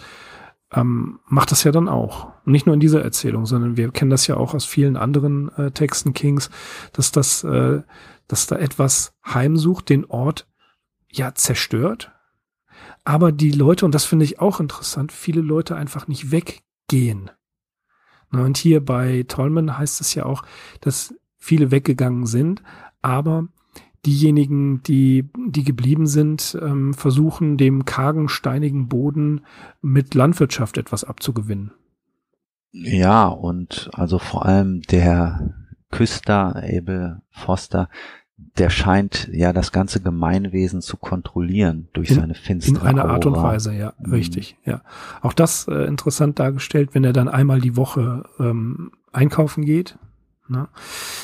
[0.73, 2.33] ähm, macht das ja dann auch.
[2.45, 5.49] Und nicht nur in dieser Erzählung, sondern wir kennen das ja auch aus vielen anderen
[5.57, 6.49] äh, Texten Kings,
[6.91, 7.81] dass das, äh,
[8.27, 10.45] dass da etwas heimsucht, den Ort
[11.09, 12.14] ja zerstört,
[13.05, 17.31] aber die Leute, und das finde ich auch interessant, viele Leute einfach nicht weggehen.
[18.31, 20.43] Und hier bei Tolman heißt es ja auch,
[20.81, 22.63] dass viele weggegangen sind,
[23.01, 23.47] aber
[24.05, 29.41] diejenigen, die, die geblieben sind, ähm, versuchen, dem kargen, steinigen Boden
[29.81, 31.71] mit Landwirtschaft etwas abzugewinnen.
[32.71, 35.53] Ja, und also vor allem der
[35.91, 37.89] Küster, Abel Foster,
[38.37, 43.25] der scheint ja das ganze Gemeinwesen zu kontrollieren durch in, seine finstere In einer Art
[43.25, 44.13] und Weise, ja, mhm.
[44.13, 44.81] richtig, ja.
[45.21, 49.97] Auch das äh, interessant dargestellt, wenn er dann einmal die Woche ähm, einkaufen geht,
[50.49, 50.67] ne?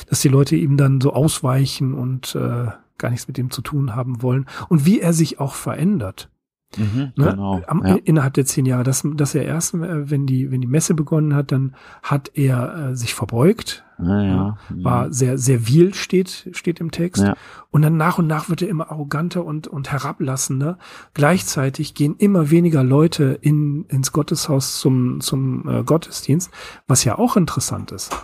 [0.08, 3.94] dass die Leute ihm dann so ausweichen und äh, gar nichts mit ihm zu tun
[3.94, 6.30] haben wollen und wie er sich auch verändert.
[6.76, 7.30] Mhm, Ne?
[7.30, 7.60] Genau.
[7.66, 7.96] Am, ja.
[8.04, 11.34] Innerhalb der zehn Jahre, dass, dass er erst, äh, wenn die, wenn die Messe begonnen
[11.34, 14.58] hat, dann hat er äh, sich verbeugt, Ja, ja.
[14.70, 17.24] war sehr servil, steht, steht im Text.
[17.70, 20.78] Und dann nach und nach wird er immer arroganter und, und herablassender.
[21.14, 26.50] Gleichzeitig gehen immer weniger Leute in, ins Gotteshaus zum, zum äh, Gottesdienst,
[26.86, 28.14] was ja auch interessant ist.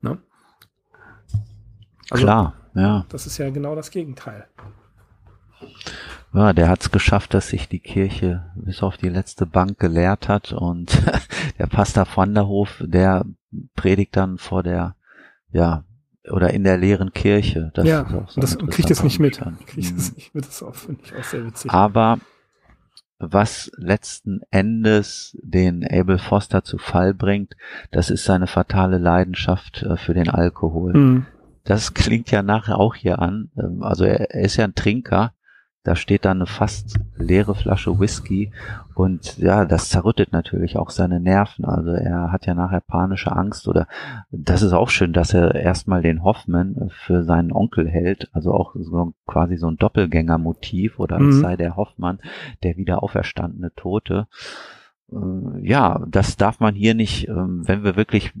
[0.00, 0.18] Ne?
[2.10, 3.04] Also, Klar, ja.
[3.08, 4.46] Das ist ja genau das Gegenteil.
[6.36, 10.28] Ja, der hat es geschafft, dass sich die Kirche bis auf die letzte Bank geleert
[10.28, 11.02] hat und
[11.58, 13.24] der Pastor van der Hof, der
[13.74, 14.96] predigt dann vor der,
[15.50, 15.84] ja,
[16.30, 17.70] oder in der leeren Kirche.
[17.74, 19.40] Das ja, so das kriegt es nicht mit.
[19.66, 20.44] Kriegt es nicht mit.
[20.46, 21.70] Das finde ich auch sehr witzig.
[21.70, 22.18] Aber
[23.18, 27.56] was letzten Endes den Abel Foster zu Fall bringt,
[27.92, 30.92] das ist seine fatale Leidenschaft äh, für den Alkohol.
[30.92, 31.26] Hm.
[31.64, 33.50] Das klingt ja nachher auch hier an.
[33.58, 35.32] Ähm, Also er, er ist ja ein Trinker.
[35.86, 38.50] Da steht dann eine fast leere Flasche Whisky
[38.96, 41.64] und ja, das zerrüttet natürlich auch seine Nerven.
[41.64, 43.86] Also er hat ja nachher panische Angst oder
[44.32, 48.28] das ist auch schön, dass er erstmal den Hoffman für seinen Onkel hält.
[48.32, 51.32] Also auch so quasi so ein Doppelgängermotiv oder Mhm.
[51.40, 52.18] sei der Hoffmann
[52.64, 54.26] der wieder auferstandene Tote.
[55.12, 58.32] Äh, Ja, das darf man hier nicht, ähm, wenn wir wirklich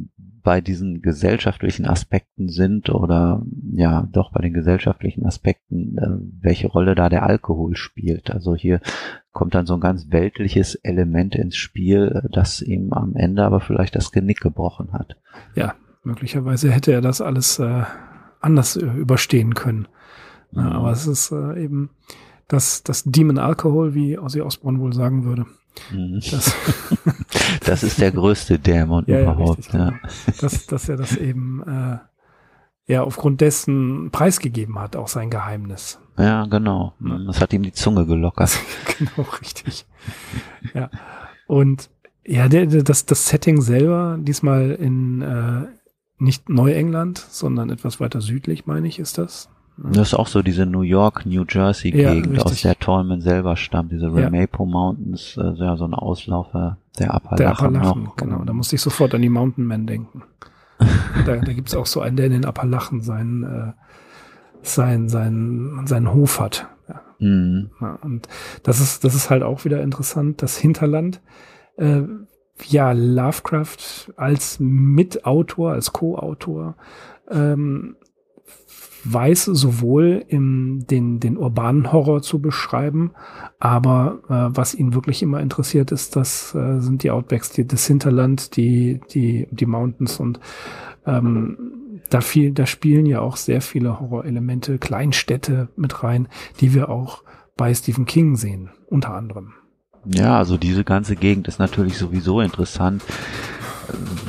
[0.42, 3.42] bei diesen gesellschaftlichen Aspekten sind oder
[3.72, 8.30] ja, doch bei den gesellschaftlichen Aspekten, äh, welche Rolle da der Alkohol spielt.
[8.30, 8.80] Also hier
[9.32, 13.96] kommt dann so ein ganz weltliches Element ins Spiel, das ihm am Ende aber vielleicht
[13.96, 15.16] das Genick gebrochen hat.
[15.56, 17.82] Ja, möglicherweise hätte er das alles äh,
[18.40, 19.88] anders äh, überstehen können.
[20.52, 20.68] Ja, Mhm.
[20.68, 21.90] aber es ist äh, eben
[22.46, 25.44] das, das Demon Alkohol, wie Ozzy Osbourne wohl sagen würde.
[25.90, 26.20] Mhm.
[26.30, 26.54] Das,
[27.64, 29.72] Das ist der größte Dämon Ja, ja, überhaupt.
[29.72, 29.90] ja.
[29.90, 29.92] genau.
[30.40, 31.98] dass, dass er das eben äh,
[32.86, 35.98] ja aufgrund dessen preisgegeben hat, auch sein Geheimnis.
[36.18, 36.94] ja, genau.
[37.26, 38.58] Das hat ihm die Zunge gelockert.
[38.98, 39.86] genau, richtig.
[40.74, 40.90] Ja.
[41.46, 41.90] Und
[42.24, 45.66] ja, der, das, das Setting selber, diesmal in äh,
[46.18, 49.48] nicht Neuengland, sondern etwas weiter südlich, meine ich, ist das.
[49.78, 52.62] Das ist auch so diese New York, New Jersey Ja, Gegend, aus richtig.
[52.62, 54.24] der Tolman selber stammt, diese Ja.
[54.24, 58.16] Ramapo Mountains, äh, ja, so ein Auslaufer der Der Appalachen, Appalachen, noch.
[58.16, 58.44] genau.
[58.44, 60.22] Da musste ich sofort an die Mountain Men denken.
[61.26, 63.72] da da gibt's auch so einen, der in den Appalachen seinen, äh,
[64.62, 66.68] sein, sein, seinen Hof hat.
[66.88, 67.70] Ja, Mhm.
[67.80, 68.28] Ja, und
[68.62, 71.20] das ist, das ist halt auch wieder interessant, das Hinterland.
[71.76, 72.02] Äh,
[72.66, 76.76] ja, Lovecraft als Mitautor, als Co-Autor,
[77.30, 77.96] ähm,
[79.12, 83.12] weiß sowohl im, den, den urbanen Horror zu beschreiben,
[83.58, 87.86] aber äh, was ihn wirklich immer interessiert ist, das äh, sind die Outbacks, die, das
[87.86, 90.40] Hinterland, die, die, die Mountains und
[91.06, 96.28] ähm, da viel, da spielen ja auch sehr viele Horrorelemente, Kleinstädte mit rein,
[96.60, 97.22] die wir auch
[97.56, 99.54] bei Stephen King sehen, unter anderem.
[100.04, 103.02] Ja, also diese ganze Gegend ist natürlich sowieso interessant,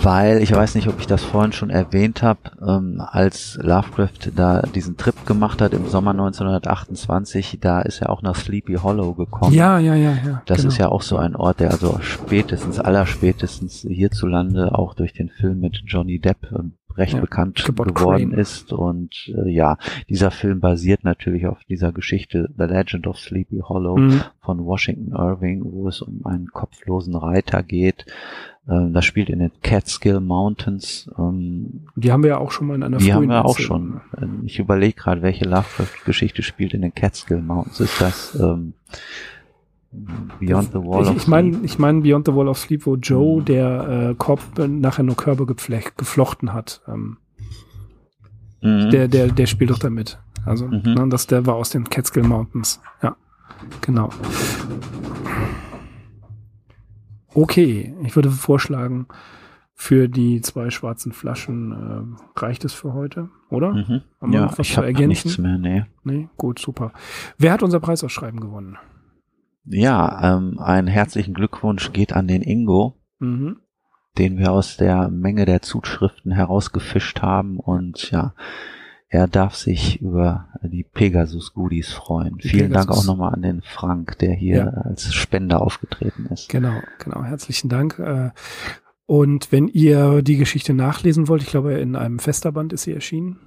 [0.02, 4.62] weil ich weiß nicht, ob ich das vorhin schon erwähnt habe, ähm, als Lovecraft da
[4.62, 9.54] diesen Trip gemacht hat im Sommer 1928, da ist er auch nach Sleepy Hollow gekommen.
[9.54, 10.42] Ja, ja, ja, ja.
[10.46, 10.70] Das genau.
[10.70, 15.60] ist ja auch so ein Ort, der also spätestens, allerspätestens hierzulande auch durch den Film
[15.60, 17.94] mit Johnny Depp ähm, recht Ja, bekannt geworden
[18.32, 18.34] Crane.
[18.42, 18.74] ist.
[18.74, 19.78] Und äh, ja,
[20.10, 24.22] dieser Film basiert natürlich auf dieser Geschichte The Legend of Sleepy Hollow Mhm.
[24.42, 28.06] von Washington Irving, wo es um einen kopflosen Reiter geht.
[28.70, 31.10] Ähm, das spielt in den Catskill Mountains.
[31.18, 34.02] Ähm, Die haben wir ja auch schon mal in einer die haben wir auch Erzählung.
[34.20, 34.24] schon.
[34.24, 37.80] Ähm, Ich überlege gerade, welche Lovecraft-Geschichte spielt in den Catskill Mountains.
[37.80, 38.74] Ist das ähm,
[40.40, 41.64] Beyond the Wall ich, of ich meine, Sleep?
[41.66, 43.46] ich mein Beyond the Wall of Sleep, wo Joe, Mhm.
[43.46, 46.82] der äh, Korb äh, nachher nur Körbe geflecht, geflochten hat.
[46.88, 47.18] Ähm,
[48.62, 48.90] Mhm.
[48.90, 50.20] der, der, der spielt doch da mit.
[50.46, 50.82] Also, Mhm.
[50.94, 52.82] ne, das, der war aus den Catskill Mountains.
[53.02, 53.16] Ja,
[53.82, 54.10] genau.
[57.34, 59.08] Okay, ich würde vorschlagen,
[59.74, 63.74] für die zwei schwarzen Flaschen äh, reicht es für heute, oder?
[63.74, 64.02] Mhm.
[64.20, 65.08] Haben wir Ja, noch was ich zu ergänzen?
[65.10, 65.86] nichts mehr, nee.
[66.04, 66.94] Nee, gut, super.
[67.38, 68.78] Wer hat unser Preisausschreiben gewonnen?
[69.66, 73.58] Ja, ähm, einen herzlichen Glückwunsch geht an den Ingo, Mhm.
[74.18, 78.34] den wir aus der Menge der Zuschriften herausgefischt haben und ja,
[79.10, 82.38] er darf sich über die Pegasus Goodies freuen.
[82.40, 83.04] Die Vielen Dank Pegasus.
[83.04, 84.68] auch nochmal an den Frank, der hier Ja.
[84.68, 86.50] als Spender aufgetreten ist.
[86.50, 87.24] Genau, genau.
[87.24, 88.00] Herzlichen Dank.
[88.00, 88.32] Äh,
[89.06, 93.40] Und wenn ihr die Geschichte nachlesen wollt, ich glaube, in einem Festerband ist sie erschienen,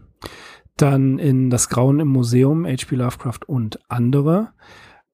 [0.79, 2.97] dann in Das Grauen im Museum, H.P.
[2.97, 4.53] Lovecraft und andere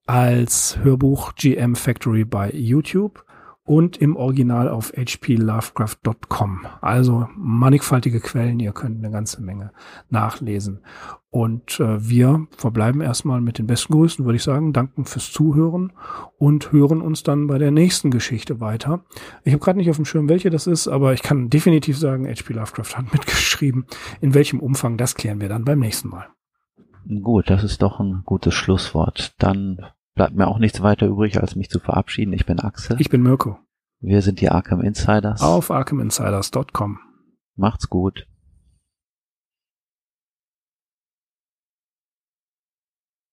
[0.07, 3.24] als Hörbuch GM Factory bei YouTube
[3.67, 6.67] und im Original auf hplovecraft.com.
[6.81, 9.73] Also mannigfaltige Quellen, ihr könnt eine ganze Menge
[10.09, 10.81] nachlesen.
[11.31, 15.93] Und äh, wir verbleiben erstmal mit den besten Grüßen, würde ich sagen, danken fürs Zuhören
[16.39, 19.05] und hören uns dann bei der nächsten Geschichte weiter.
[19.45, 22.27] Ich habe gerade nicht auf dem Schirm, welche das ist, aber ich kann definitiv sagen,
[22.27, 23.85] HP Lovecraft hat mitgeschrieben.
[24.21, 26.29] In welchem Umfang, das klären wir dann beim nächsten Mal.
[27.23, 29.35] Gut, das ist doch ein gutes Schlusswort.
[29.39, 29.79] Dann
[30.17, 32.33] bleibt mir auch nichts weiter übrig, als mich zu verabschieden.
[32.33, 32.97] Ich bin Axel.
[32.99, 33.59] Ich bin Mirko.
[34.01, 35.41] Wir sind die Arkham Insiders.
[35.43, 36.99] Auf arkhaminsiders.com.
[37.55, 38.27] Macht's gut.